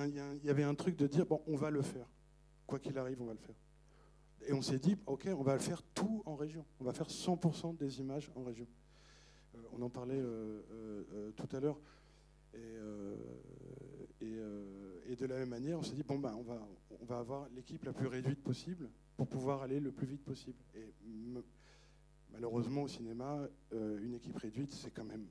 y, 0.43 0.49
avait 0.49 0.63
un 0.63 0.75
truc 0.75 0.95
de 0.95 1.07
dire 1.07 1.25
bon, 1.25 1.41
on 1.47 1.55
va 1.55 1.69
le 1.69 1.81
faire. 1.81 2.07
Quoi 2.65 2.79
qu'il 2.79 2.97
arrive, 2.97 3.21
on 3.21 3.25
va 3.25 3.33
le 3.33 3.39
faire. 3.39 3.55
Et 4.47 4.53
on 4.53 4.61
s'est 4.61 4.79
dit 4.79 4.97
ok, 5.05 5.27
on 5.37 5.43
va 5.43 5.53
le 5.53 5.59
faire 5.59 5.81
tout 5.93 6.21
en 6.25 6.35
région. 6.35 6.65
On 6.79 6.83
va 6.83 6.93
faire 6.93 7.07
100% 7.07 7.77
des 7.77 7.99
images 7.99 8.31
en 8.35 8.43
région. 8.43 8.67
Euh, 9.55 9.59
on 9.73 9.81
en 9.81 9.89
parlait 9.89 10.19
euh, 10.19 10.61
euh, 10.71 11.31
tout 11.31 11.55
à 11.55 11.59
l'heure. 11.59 11.79
Et, 12.53 12.59
de 15.15 15.27
la 15.27 15.37
même 15.37 15.49
manière, 15.49 15.79
on 15.79 15.83
s'est 15.83 15.95
dit 15.95 16.03
bon 16.03 16.19
ben 16.19 16.33
on 16.37 16.41
va 16.41 16.59
on 16.99 17.05
va 17.05 17.19
avoir 17.19 17.47
l'équipe 17.55 17.85
la 17.85 17.93
plus 17.93 18.07
réduite 18.07 18.43
possible 18.43 18.89
pour 19.15 19.27
pouvoir 19.27 19.61
aller 19.61 19.79
le 19.79 19.91
plus 19.91 20.05
vite 20.07 20.23
possible. 20.23 20.57
Et 20.75 20.91
me- 21.05 21.45
malheureusement 22.31 22.81
au 22.83 22.87
cinéma, 22.87 23.47
une 23.71 24.15
équipe 24.15 24.35
réduite 24.37 24.73
c'est 24.73 24.91
quand 24.91 25.05
même 25.05 25.25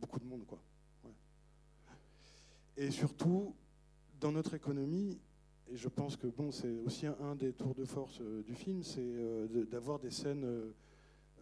beaucoup 0.00 0.18
de 0.18 0.24
monde 0.24 0.46
quoi. 0.46 0.60
Et 2.76 2.90
surtout 2.90 3.54
dans 4.20 4.32
notre 4.32 4.54
économie, 4.54 5.18
et 5.72 5.76
je 5.76 5.88
pense 5.88 6.16
que 6.16 6.26
bon 6.26 6.50
c'est 6.50 6.78
aussi 6.84 7.06
un, 7.06 7.34
des 7.36 7.52
tours 7.52 7.74
de 7.74 7.84
force 7.84 8.20
euh, 8.20 8.42
du 8.42 8.54
film, 8.54 8.82
c'est 8.82 9.00
euh, 9.00 9.64
d'avoir 9.70 9.98
des 9.98 10.10
scènes 10.10 10.46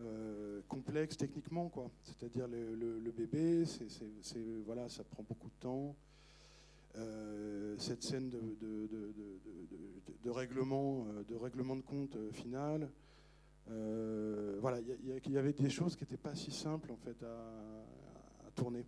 euh, 0.01 0.61
complexes 0.69 1.17
techniquement 1.17 1.69
quoi. 1.69 1.91
C'est-à-dire 2.03 2.47
le, 2.47 3.11
bébé, 3.11 3.65
c'est 3.65 4.39
voilà 4.65 4.89
ça 4.89 5.05
prend 5.05 5.23
beaucoup 5.23 5.49
de 5.49 5.61
temps. 5.61 5.97
Cette 7.77 8.03
scène 8.03 8.29
de, 8.29 10.31
règlement, 10.31 11.07
de 11.29 11.37
règlement 11.37 11.77
de 11.77 11.83
compte 11.83 12.17
final. 12.33 12.91
Voilà, 13.67 14.81
il 14.81 15.33
y, 15.33 15.39
avait 15.39 15.53
des 15.53 15.71
choses 15.71 15.95
qui 15.95 16.03
n'étaient 16.03 16.17
pas 16.17 16.35
si 16.35 16.51
simples 16.51 16.91
en 16.91 16.97
fait 16.97 17.23
à, 17.23 18.51
tourner. 18.57 18.85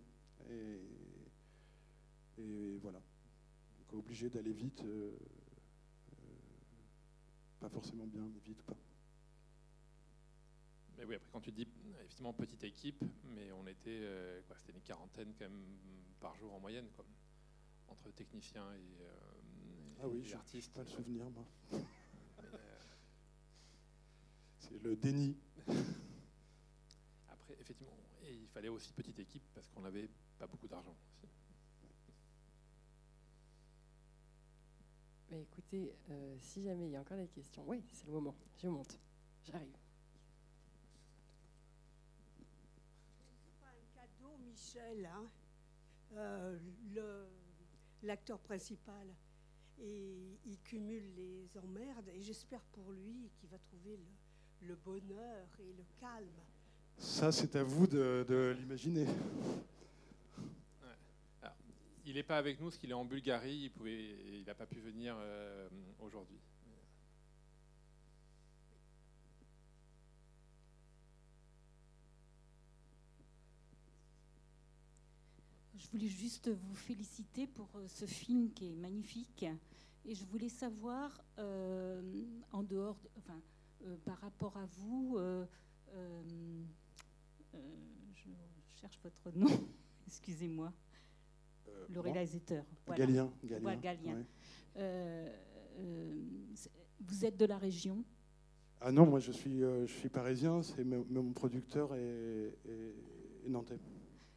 Et 2.41 2.77
voilà, 2.81 2.99
Donc, 3.79 3.93
obligé 3.93 4.29
d'aller 4.29 4.53
vite, 4.53 4.81
euh, 4.83 5.11
euh, 6.13 6.15
pas 7.59 7.69
forcément 7.69 8.07
bien, 8.07 8.27
mais 8.33 8.39
vite 8.39 8.63
quoi. 8.65 8.75
Mais 10.97 11.05
oui, 11.05 11.15
après, 11.15 11.29
quand 11.31 11.41
tu 11.41 11.51
dis 11.51 11.67
effectivement 11.99 12.33
petite 12.33 12.63
équipe, 12.63 13.03
mais 13.35 13.51
on 13.51 13.65
était, 13.67 13.89
euh, 14.03 14.41
quoi, 14.47 14.55
c'était 14.57 14.73
une 14.73 14.81
quarantaine 14.81 15.33
quand 15.37 15.45
même 15.45 15.65
par 16.19 16.35
jour 16.35 16.53
en 16.53 16.59
moyenne, 16.59 16.87
quoi, 16.95 17.05
entre 17.87 18.11
techniciens 18.11 18.71
et, 18.73 19.05
Ah 20.01 20.07
oui, 20.07 20.23
et 20.29 20.33
artistes. 20.33 20.73
pas 20.73 20.83
le 20.83 20.89
souvenir 20.89 21.29
moi. 21.29 21.45
C'est 24.59 24.81
le 24.81 24.95
déni. 24.95 25.35
après, 27.29 27.57
effectivement, 27.59 27.97
et 28.23 28.33
il 28.33 28.47
fallait 28.47 28.69
aussi 28.69 28.93
petite 28.93 29.19
équipe 29.19 29.43
parce 29.53 29.67
qu'on 29.69 29.81
n'avait 29.81 30.09
pas 30.37 30.47
beaucoup 30.47 30.67
d'argent. 30.67 30.95
aussi. 31.23 31.27
Mais 35.31 35.41
écoutez, 35.43 35.93
euh, 36.09 36.35
si 36.39 36.61
jamais 36.63 36.87
il 36.87 36.91
y 36.91 36.95
a 36.97 37.01
encore 37.01 37.17
des 37.17 37.27
questions, 37.27 37.63
oui, 37.65 37.81
c'est 37.93 38.05
le 38.07 38.11
moment. 38.13 38.35
Je 38.57 38.67
monte. 38.67 38.99
J'arrive. 39.45 39.71
pas 43.61 43.67
un 43.67 43.95
cadeau, 43.95 44.37
Michel, 44.45 45.05
hein. 45.05 45.25
Euh, 46.13 46.59
le- 46.93 47.27
l'acteur 48.03 48.39
principal. 48.39 49.07
Et 49.79 50.37
il 50.45 50.59
cumule 50.59 51.15
les 51.15 51.47
emmerdes 51.57 52.09
et 52.09 52.21
j'espère 52.21 52.61
pour 52.73 52.91
lui 52.91 53.31
qu'il 53.39 53.49
va 53.49 53.57
trouver 53.57 53.97
le, 53.97 54.67
le 54.67 54.75
bonheur 54.75 55.47
et 55.59 55.73
le 55.73 55.83
calme. 55.99 56.27
Ça, 56.97 57.31
c'est 57.31 57.55
à 57.55 57.63
vous 57.63 57.87
de, 57.87 58.23
de 58.27 58.55
l'imaginer. 58.59 59.07
Il 62.05 62.15
n'est 62.15 62.23
pas 62.23 62.37
avec 62.37 62.59
nous 62.59 62.67
parce 62.67 62.77
qu'il 62.77 62.89
est 62.89 62.93
en 62.93 63.05
Bulgarie, 63.05 63.55
il 63.63 63.69
pouvait, 63.71 64.39
il 64.39 64.43
n'a 64.45 64.55
pas 64.55 64.65
pu 64.65 64.79
venir 64.79 65.15
euh, 65.19 65.69
aujourd'hui. 65.99 66.39
Je 75.75 75.87
voulais 75.89 76.07
juste 76.07 76.49
vous 76.49 76.75
féliciter 76.75 77.47
pour 77.47 77.69
euh, 77.75 77.87
ce 77.87 78.05
film 78.05 78.51
qui 78.53 78.71
est 78.71 78.75
magnifique. 78.75 79.45
Et 80.05 80.15
je 80.15 80.25
voulais 80.25 80.49
savoir, 80.49 81.21
euh, 81.37 82.01
en 82.51 82.63
dehors, 82.63 82.97
de- 82.99 83.09
enfin, 83.17 83.39
par 84.05 84.17
rapport 84.19 84.57
à 84.57 84.65
vous, 84.65 85.17
je 87.53 88.29
cherche 88.79 88.99
votre 89.03 89.31
nom, 89.37 89.47
excusez-moi, 90.07 90.71
le 91.89 91.95
moi 92.01 92.03
réalisateur. 92.11 92.65
Galien, 92.89 93.31
Galien, 93.43 93.61
Voilà, 93.61 93.77
Galien. 93.77 94.15
ouais. 94.15 94.25
Euh, 94.77 95.29
euh, 95.79 96.21
vous 96.99 97.25
êtes 97.25 97.37
de 97.37 97.45
la 97.45 97.57
région? 97.57 98.03
Ah 98.79 98.91
non, 98.91 99.05
moi 99.05 99.19
je 99.19 99.31
suis, 99.31 99.63
euh, 99.63 99.85
je 99.85 99.93
suis 99.93 100.09
parisien, 100.09 100.63
c'est 100.63 100.83
mon 100.83 101.05
mon 101.09 101.31
producteur 101.33 101.93
est, 101.95 102.57
est- 102.65 103.45
est 103.45 103.49
nantais. 103.49 103.79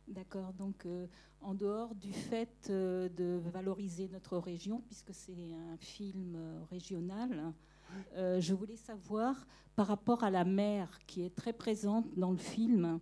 D'accord, 0.07 0.53
donc 0.53 0.85
euh, 0.85 1.07
en 1.41 1.55
dehors 1.55 1.95
du 1.95 2.13
fait 2.13 2.67
euh, 2.69 3.09
de 3.09 3.41
valoriser 3.51 4.09
notre 4.09 4.37
région, 4.37 4.83
puisque 4.83 5.15
c'est 5.15 5.55
un 5.55 5.79
film 5.79 6.35
euh, 6.37 6.63
régional, 6.71 7.55
euh, 8.17 8.39
je 8.39 8.53
voulais 8.53 8.77
savoir 8.77 9.47
par 9.77 9.87
rapport 9.87 10.23
à 10.23 10.31
la 10.31 10.45
mer 10.45 10.99
qui 11.07 11.23
est 11.23 11.35
très 11.35 11.55
présente 11.55 12.07
dans 12.19 12.33
le 12.33 12.37
film, 12.39 13.01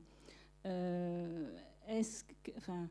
euh, 0.65 1.59
est-ce 1.89 2.23
que, 2.25 2.53
enfin, 2.57 2.85
euh, 2.85 2.87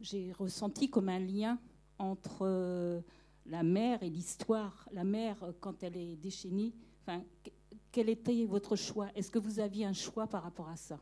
j'ai 0.00 0.32
ressenti 0.32 0.90
comme 0.90 1.08
un 1.08 1.18
lien 1.18 1.58
entre 1.98 2.42
euh, 2.42 3.00
la 3.46 3.62
mer 3.62 4.02
et 4.02 4.10
l'histoire. 4.10 4.88
La 4.92 5.04
mer, 5.04 5.42
euh, 5.42 5.52
quand 5.60 5.82
elle 5.82 5.96
est 5.96 6.16
déchaînée, 6.16 6.72
enfin, 7.02 7.22
que- 7.42 7.50
quel 7.90 8.08
était 8.08 8.44
votre 8.44 8.76
choix? 8.76 9.08
Est-ce 9.14 9.30
que 9.30 9.38
vous 9.38 9.60
aviez 9.60 9.84
un 9.84 9.92
choix 9.92 10.26
par 10.26 10.42
rapport 10.42 10.68
à 10.68 10.76
ça? 10.76 11.00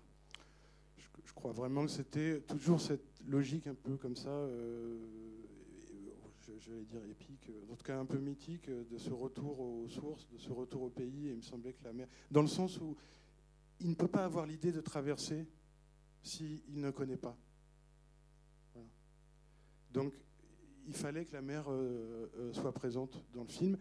Je, 1.25 1.33
crois 1.35 1.53
vraiment 1.53 1.85
que 1.85 1.91
c'était 1.91 2.41
toujours 2.41 2.81
cette 2.81 3.21
logique 3.27 3.67
un 3.67 3.75
peu 3.75 3.97
comme 3.97 4.17
ça, 4.17 4.31
euh, 4.31 4.97
je, 6.61 6.73
vais 6.73 6.85
dire 6.85 7.05
épique, 7.05 7.51
euh, 7.51 7.73
en 7.73 7.77
tout 7.77 7.85
cas 7.85 7.99
un 7.99 8.07
peu 8.07 8.19
mythique, 8.19 8.69
euh, 8.69 8.85
de 8.91 8.97
ce 8.97 9.11
retour 9.11 9.61
aux 9.61 9.89
sources, 9.89 10.27
de 10.31 10.39
ce 10.39 10.51
retour 10.51 10.83
au 10.83 10.89
pays. 10.89 11.29
Et 11.29 11.33
il 11.33 11.37
me 11.37 11.43
semblait 11.43 11.73
que 11.75 11.85
la 11.85 11.93
mer, 11.93 12.09
dans 12.31 12.43
le 12.43 12.49
sens 12.49 12.81
où 12.81 12.97
il 13.81 13.91
ne 13.91 13.95
peut 13.95 14.09
pas 14.09 14.25
avoir 14.25 14.47
l'idée 14.47 14.73
de 14.73 14.81
traverser 14.81 15.47
s'il 16.23 16.63
ne 16.73 16.91
connaît 16.91 17.19
pas. 17.19 17.37
Donc 19.97 20.13
il 20.87 20.95
fallait 20.95 21.25
que 21.25 21.33
la 21.33 21.43
mer 21.43 21.65
euh, 21.69 22.31
euh, 22.39 22.53
soit 22.53 22.73
présente 22.73 23.25
dans 23.33 23.43
le 23.43 23.49
film. 23.49 23.77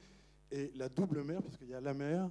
Et 0.52 0.72
la 0.76 0.90
double 0.90 1.24
mer, 1.24 1.42
parce 1.42 1.58
qu'il 1.58 1.68
y 1.70 1.74
a 1.74 1.82
la 1.82 1.94
mer 1.94 2.30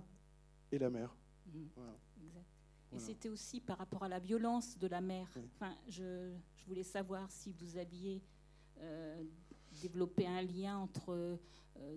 et 0.73 0.79
la 0.79 0.89
mer. 0.91 1.15
Mhm. 1.47 1.69
Voilà. 1.77 1.97
Exact. 2.23 2.41
Et 2.41 2.97
Voilà. 2.97 3.05
c'était 3.07 3.29
aussi 3.29 3.61
par 3.61 3.79
rapport 3.79 4.03
à 4.05 4.09
la 4.09 4.19
violence 4.21 4.79
de 4.79 4.87
la 4.87 5.01
mer. 5.01 5.29
Enfin, 5.57 5.75
je, 5.89 6.33
je 6.57 6.65
voulais 6.67 6.83
savoir 6.85 7.31
si 7.31 7.53
vous 7.53 7.77
aviez 7.77 8.23
euh, 8.81 9.23
développé 9.83 10.27
un 10.27 10.43
lien 10.43 10.79
entre 10.79 11.11
euh, 11.77 11.97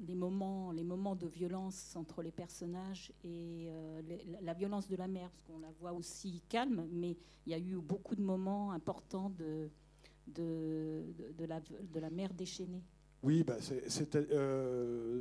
les, 0.00 0.14
moments, 0.14 0.72
les 0.72 0.84
moments 0.84 1.16
de 1.16 1.26
violence 1.26 1.96
entre 1.96 2.22
les 2.22 2.30
personnages 2.32 3.12
et 3.24 3.68
euh, 3.70 4.02
les- 4.02 4.24
la, 4.24 4.40
la 4.42 4.54
violence 4.54 4.86
de 4.88 4.96
la 4.96 5.08
mer, 5.08 5.30
parce 5.30 5.42
qu'on 5.42 5.58
la 5.58 5.72
voit 5.72 5.92
aussi 5.94 6.42
calme, 6.48 6.86
mais 6.92 7.16
il 7.46 7.52
y 7.52 7.54
a 7.54 7.58
eu 7.58 7.76
beaucoup 7.80 8.14
de 8.14 8.22
moments 8.22 8.72
importants 8.72 9.30
de, 9.30 9.70
de, 10.26 11.04
la, 11.46 12.10
mer 12.10 12.32
déchaînée. 12.34 12.82
Oui, 13.22 13.42
bah 13.44 13.56
euh, 14.14 15.20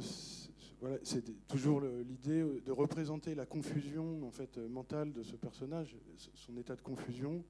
c'est- 1.04 1.47
toujours 1.47 1.82
l'idée 1.82 2.62
de 2.66 2.72
représenter 2.72 3.36
la 3.36 3.45
confusion 3.45 4.26
en 4.26 4.32
fait 4.32 4.58
mentale 4.58 5.12
de 5.12 5.24
ce 5.24 5.36
personnage, 5.36 5.95
son 6.34 6.56
état 6.58 6.76
de 6.76 6.82
confusion. 6.82 7.43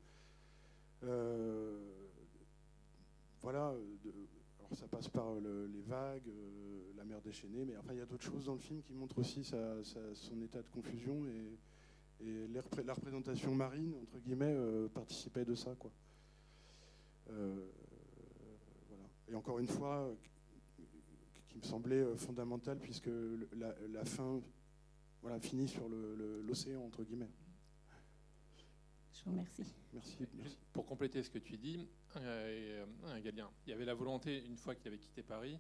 Euh, 1.04 1.78
voilà, 3.42 3.74
ça 4.74 4.88
passe 4.88 5.08
par 5.08 5.36
le- 5.36 5.68
les 5.68 5.82
vagues, 5.82 6.28
euh, 6.28 6.92
la 6.98 7.04
mer 7.06 7.22
déchaînée, 7.22 7.66
mais 7.66 7.78
enfin 7.78 7.94
il 7.94 8.00
y 8.00 8.02
a 8.02 8.06
d'autres 8.06 8.24
choses 8.24 8.46
dans 8.46 8.54
le 8.54 8.60
film 8.60 8.82
qui 8.82 8.94
montrent 8.94 9.20
aussi 9.20 9.44
son 9.44 10.42
état 10.42 10.62
de 10.62 10.70
confusion 10.70 11.26
et, 11.28 12.26
et 12.26 12.48
la 12.48 12.94
représentation 12.94 13.54
marine 13.56 13.94
entre 14.02 14.20
guillemets 14.20 14.56
participait 14.94 15.46
de 15.46 15.56
ça 15.56 15.76
quoi. 15.76 15.92
Euh, 17.30 17.70
voilà. 18.88 19.04
Et 19.28 19.36
encore 19.36 19.60
une 19.60 19.68
fois, 19.68 20.14
qui 21.48 21.58
me 21.58 21.64
semblait 21.64 22.02
euh, 22.02 22.16
fondamentale, 22.16 22.80
puisque 22.80 23.10
la, 23.54 23.74
la 23.90 24.06
fin 24.06 24.42
voilà, 25.22 25.40
finit 25.40 25.68
sur 25.68 25.88
l'océan, 25.90 26.84
entre 26.84 27.04
guillemets. 27.04 27.30
Je 29.12 29.24
vous 29.26 29.32
remercie. 29.32 29.66
Merci. 29.94 30.28
Pour 30.72 30.86
compléter 30.86 31.24
ce 31.24 31.30
que 31.30 31.40
tu 31.40 31.58
dis, 31.58 31.88
euh, 32.18 32.86
Galien, 33.22 33.50
il 33.66 33.72
y 33.72 33.74
avait 33.74 33.86
la 33.86 33.94
volonté, 33.94 34.46
une 34.46 34.58
fois 34.58 34.76
qu'il 34.76 34.88
avait 34.88 35.00
quitté 35.00 35.24
Paris, 35.24 35.60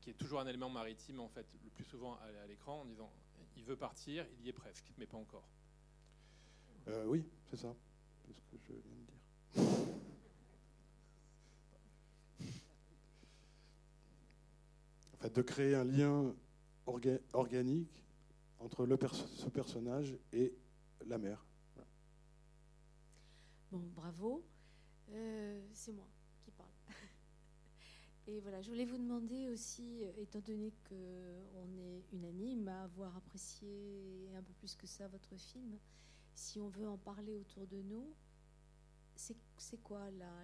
qui 0.00 0.10
est 0.10 0.14
toujours 0.14 0.40
un 0.40 0.46
élément 0.46 0.68
maritime, 0.68 1.20
en 1.20 1.28
fait, 1.28 1.46
le 1.64 1.70
plus 1.70 1.84
souvent 1.84 2.16
à, 2.16 2.46
l'écran, 2.46 2.82
en 2.82 2.84
disant 2.84 3.10
il 3.56 3.64
veut 3.64 3.76
partir, 3.76 4.26
il 4.38 4.46
y 4.46 4.48
est 4.50 4.52
presque, 4.52 4.92
mais 4.98 5.06
pas 5.06 5.16
encore. 5.16 5.48
Euh, 6.88 7.06
oui, 7.06 7.24
c'est 7.46 7.56
ça. 7.56 7.74
C'est 8.26 8.34
ce 8.34 8.40
que 8.66 8.74
je 8.74 8.82
viens 8.82 8.96
de 8.96 9.04
dire. 9.04 9.14
En 15.12 15.13
fait, 15.13 15.13
de 15.28 15.42
créer 15.42 15.74
un 15.74 15.84
lien 15.84 16.34
organique 17.32 18.04
entre 18.58 18.86
ce 19.12 19.48
personnage 19.48 20.16
et 20.32 20.54
la 21.06 21.18
mère. 21.18 21.44
Bon, 23.70 23.82
bravo. 23.94 24.44
Euh, 25.10 25.60
c'est 25.72 25.92
moi 25.92 26.08
qui 26.40 26.50
parle. 26.50 26.70
Et 28.26 28.40
voilà, 28.40 28.62
je 28.62 28.70
voulais 28.70 28.84
vous 28.84 28.96
demander 28.96 29.48
aussi, 29.48 30.04
euh, 30.04 30.12
étant 30.16 30.40
donné 30.40 30.72
qu'on 30.88 31.78
est 31.78 32.04
unanime 32.12 32.68
à 32.68 32.84
avoir 32.84 33.16
apprécié 33.16 34.30
un 34.36 34.42
peu 34.42 34.52
plus 34.54 34.74
que 34.76 34.86
ça 34.86 35.08
votre 35.08 35.36
film, 35.36 35.78
si 36.34 36.60
on 36.60 36.68
veut 36.68 36.88
en 36.88 36.96
parler 36.96 37.36
autour 37.36 37.66
de 37.66 37.82
nous, 37.82 38.14
c'est 39.16 39.82
quoi 39.82 40.00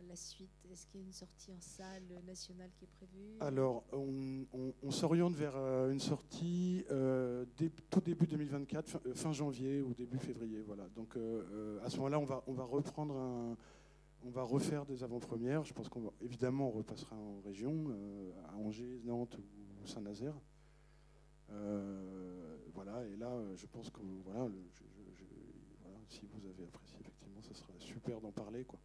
la, 0.08 0.16
suite? 0.16 0.50
Est-ce 0.70 0.86
qu'il 0.86 1.00
y 1.00 1.02
a 1.02 1.06
une 1.06 1.12
sortie 1.12 1.52
en 1.52 1.60
salle 1.60 2.22
nationale 2.26 2.70
qui 2.76 2.84
est 2.84 2.88
prévue? 2.88 3.36
Alors, 3.40 3.84
on, 3.92 4.90
s'oriente 4.90 5.34
vers 5.34 5.56
euh, 5.56 5.92
une 5.92 6.00
sortie 6.00 6.84
euh, 6.90 7.44
tout 7.90 8.00
début 8.00 8.26
2024, 8.26 9.14
fin, 9.14 9.32
janvier 9.32 9.82
ou 9.82 9.94
début 9.94 10.18
février. 10.18 10.62
Voilà. 10.62 10.88
Donc, 10.94 11.16
à 11.84 11.90
ce 11.90 11.96
moment-là, 11.96 12.18
on 12.18 12.52
va, 12.52 12.64
reprendre 12.64 13.56
on 14.24 14.30
va 14.30 14.42
refaire 14.42 14.84
des 14.84 15.02
avant-premières. 15.02 15.64
Je 15.64 15.72
pense 15.72 15.88
qu'on 15.88 16.00
va 16.00 16.10
évidemment 16.20 16.68
on 16.68 16.70
repassera 16.70 17.16
en 17.16 17.40
région, 17.40 17.86
euh, 17.88 18.32
à 18.48 18.56
Angers, 18.56 19.00
Nantes 19.04 19.36
ou 19.38 19.86
Saint-Nazaire. 19.86 20.34
Euh, 21.50 22.56
voilà, 22.74 23.04
et 23.06 23.16
là, 23.16 23.32
je 23.56 23.66
pense 23.66 23.90
que 23.90 24.00
voilà, 24.24 24.48
si 26.10 26.26
vous 26.26 26.46
avez 26.46 26.64
apprécié, 26.64 26.98
effectivement, 27.00 27.40
ce 27.42 27.54
sera 27.54 27.72
super 27.78 28.20
d'en 28.20 28.32
parler. 28.32 28.64
Quoi. 28.64 28.78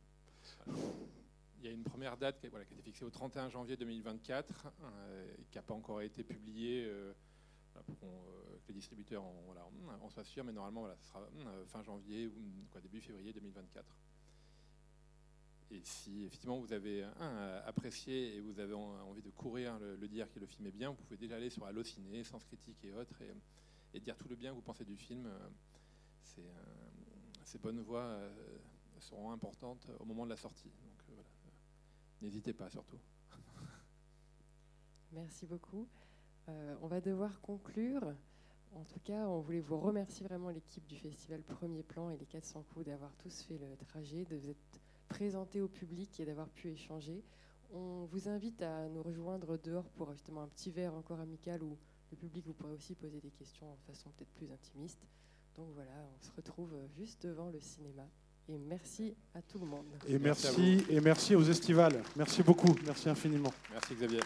il 1.60 1.66
y 1.66 1.68
a 1.68 1.72
une 1.72 1.84
première 1.84 2.18
date 2.18 2.40
qui, 2.40 2.46
a 2.46 2.62
été 2.62 2.82
fixée 2.82 3.04
au 3.04 3.10
31 3.10 3.50
janvier 3.50 3.76
2024, 3.76 4.68
euh, 4.84 5.36
qui 5.50 5.58
n'a 5.58 5.64
pas 5.64 5.74
encore 5.74 6.02
été 6.02 6.24
publiée 6.24 6.90
pour 7.86 8.00
que 8.00 8.68
les 8.70 8.76
distributeurs 8.76 9.24
en, 9.24 9.34
voilà, 9.46 9.68
on 10.02 10.10
soit 10.10 10.24
sûr, 10.24 10.44
mais 10.44 10.54
normalement, 10.54 10.88
ce 11.00 11.08
sera 11.08 11.28
fin 11.68 11.84
janvier 11.84 12.28
ou 12.28 12.68
quoi, 12.72 12.80
début 12.82 13.02
février 13.02 13.34
2024. 13.34 13.86
Et 15.72 15.82
si 15.84 16.26
effectivement 16.26 16.60
vous 16.60 16.72
avez 16.72 17.04
apprécié 17.66 18.36
et 18.36 18.40
vous 18.40 18.60
avez 18.60 18.76
envie 18.76 19.24
de 19.24 19.32
courir 19.32 19.80
le, 19.80 20.08
dire 20.08 20.32
que 20.32 20.40
le 20.40 20.46
film 20.46 20.68
est 20.68 20.72
bien, 20.72 20.90
vous 20.92 20.96
pouvez 20.96 21.18
déjà 21.18 21.38
aller 21.38 21.50
sur 21.50 21.66
Allociné, 21.66 22.24
Sens 22.24 22.44
Critique 22.44 22.84
et 22.84 22.94
autres 22.94 23.20
et, 23.94 24.00
dire 24.00 24.18
tout 24.18 24.28
le 24.28 24.36
bien 24.36 24.52
que 24.52 24.56
vous 24.56 24.62
pensez 24.62 24.86
du 24.86 24.98
film. 24.98 25.28
Ces, 26.22 26.44
ces 27.46 27.60
bonnes 27.60 27.82
voix 27.82 28.02
euh, 28.02 28.30
seront 29.00 29.32
importantes 29.32 29.88
au 30.00 30.06
moment 30.06 30.26
de 30.26 30.32
la 30.32 30.38
sortie. 30.38 30.70
Donc 30.70 31.00
euh, 31.10 31.14
voilà. 31.14 31.30
N'hésitez 32.22 32.54
pas 32.54 32.70
surtout. 32.70 33.00
Merci 35.14 35.46
beaucoup. 35.46 35.88
Euh, 36.50 36.76
on 36.82 36.88
va 36.88 37.02
devoir 37.02 37.40
conclure. 37.42 38.14
En 38.74 38.84
tout 38.84 39.00
cas, 39.00 39.28
on 39.28 39.40
voulait 39.40 39.62
vous 39.62 39.80
remercier 39.80 40.26
vraiment 40.26 40.50
l'équipe 40.50 40.86
du 40.86 40.98
festival 40.98 41.42
Premier 41.44 41.82
Plan 41.82 42.10
et 42.10 42.18
les 42.18 42.26
400 42.26 42.66
coups 42.74 42.86
d'avoir 42.86 43.16
tous 43.16 43.44
fait 43.44 43.58
le 43.58 43.78
trajet, 43.78 44.26
de 44.26 44.36
vous 44.36 44.50
être 44.50 44.82
présenter 45.08 45.62
au 45.62 45.68
public 45.68 46.20
et 46.20 46.26
d'avoir 46.26 46.50
pu 46.50 46.70
échanger. 46.70 47.24
On 47.72 48.06
vous 48.06 48.28
invite 48.28 48.62
à 48.62 48.90
nous 48.90 49.02
rejoindre 49.02 49.58
dehors 49.58 49.90
pour 49.92 50.12
justement 50.12 50.42
un 50.42 50.48
petit 50.48 50.72
verre 50.72 50.94
encore 50.94 51.20
amical 51.20 51.64
où 51.64 51.78
le 52.12 52.18
public 52.18 52.46
vous 52.46 52.54
pourrez 52.54 52.74
aussi 52.74 52.96
poser 52.96 53.22
des 53.22 53.32
questions 53.32 53.72
en 53.72 53.78
façon 53.88 54.10
peut-être 54.12 54.34
plus 54.34 54.52
intimiste. 54.52 55.06
Donc 55.58 55.70
voilà, 55.74 55.92
on 55.92 56.22
se 56.26 56.32
retrouve 56.36 56.74
juste 56.98 57.26
devant 57.26 57.50
le 57.50 57.60
cinéma. 57.60 58.08
Et 58.48 58.58
merci 58.58 59.16
à 59.34 59.42
tout 59.42 59.58
le 59.58 59.66
monde. 59.66 59.88
Et 60.08 60.20
merci, 60.20 60.86
et 60.90 61.00
merci 61.02 61.34
aux 61.36 61.44
estivales. 61.44 62.04
Merci 62.16 62.44
beaucoup. 62.44 62.76
Merci 62.86 63.10
infiniment. 63.10 63.54
Merci 63.72 63.96
Xavier. 63.96 64.20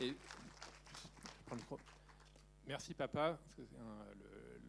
Et 0.00 0.16
merci 2.66 2.94
papa, 2.94 3.38
parce 3.40 3.54
que 3.54 3.62
le, 3.62 4.60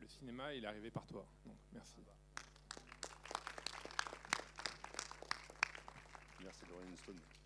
le, 0.00 0.08
cinéma 0.08 0.52
il 0.54 0.64
est 0.64 0.66
arrivé 0.66 0.90
par 0.90 1.06
toi. 1.06 1.24
Donc 1.46 1.56
merci. 1.72 2.02
Rolling 6.72 6.96
Stone. 6.96 7.41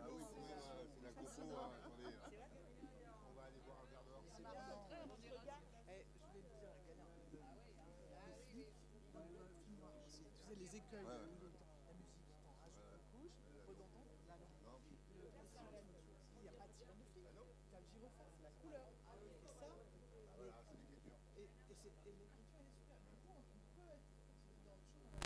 Ah 0.02 0.10
oui, 0.12 0.22
c'est 0.34 0.46
la. 0.46 1.56
Attendez, 1.86 2.46
on 3.26 3.32
va 3.34 3.42
aller 3.44 3.60
boire 3.64 3.80
un 3.82 3.86
verre 3.90 4.04
dehors. 4.06 4.22
C'est 4.30 4.42
Je 4.42 5.10
voulais 5.16 5.36
te 5.36 5.42
dire, 5.42 5.58
tu 10.06 10.24
sais, 10.46 10.54
les 10.54 10.76
écueils, 10.76 11.04
la 11.04 11.18
musique 11.26 11.58
une 11.96 13.00
couche, 13.10 13.38
redondante, 13.66 14.20
là 14.28 14.36
non. 14.64 14.78
Il 15.10 15.20
n'y 15.20 15.26
a 15.26 15.32
pas 15.32 15.42
de 15.42 16.72
sirène 16.72 16.98
de 16.98 17.06
film. 17.12 17.26
Tu 17.68 17.74
as 17.74 17.80
le 17.80 17.86
gyrophare, 17.92 18.30
c'est 18.36 18.42
la 18.42 18.50
couleur. 18.62 18.86
Et 19.18 19.34
ça, 19.42 19.66
et 21.36 21.48
c'est 21.58 22.12
l'écriture. 22.12 22.45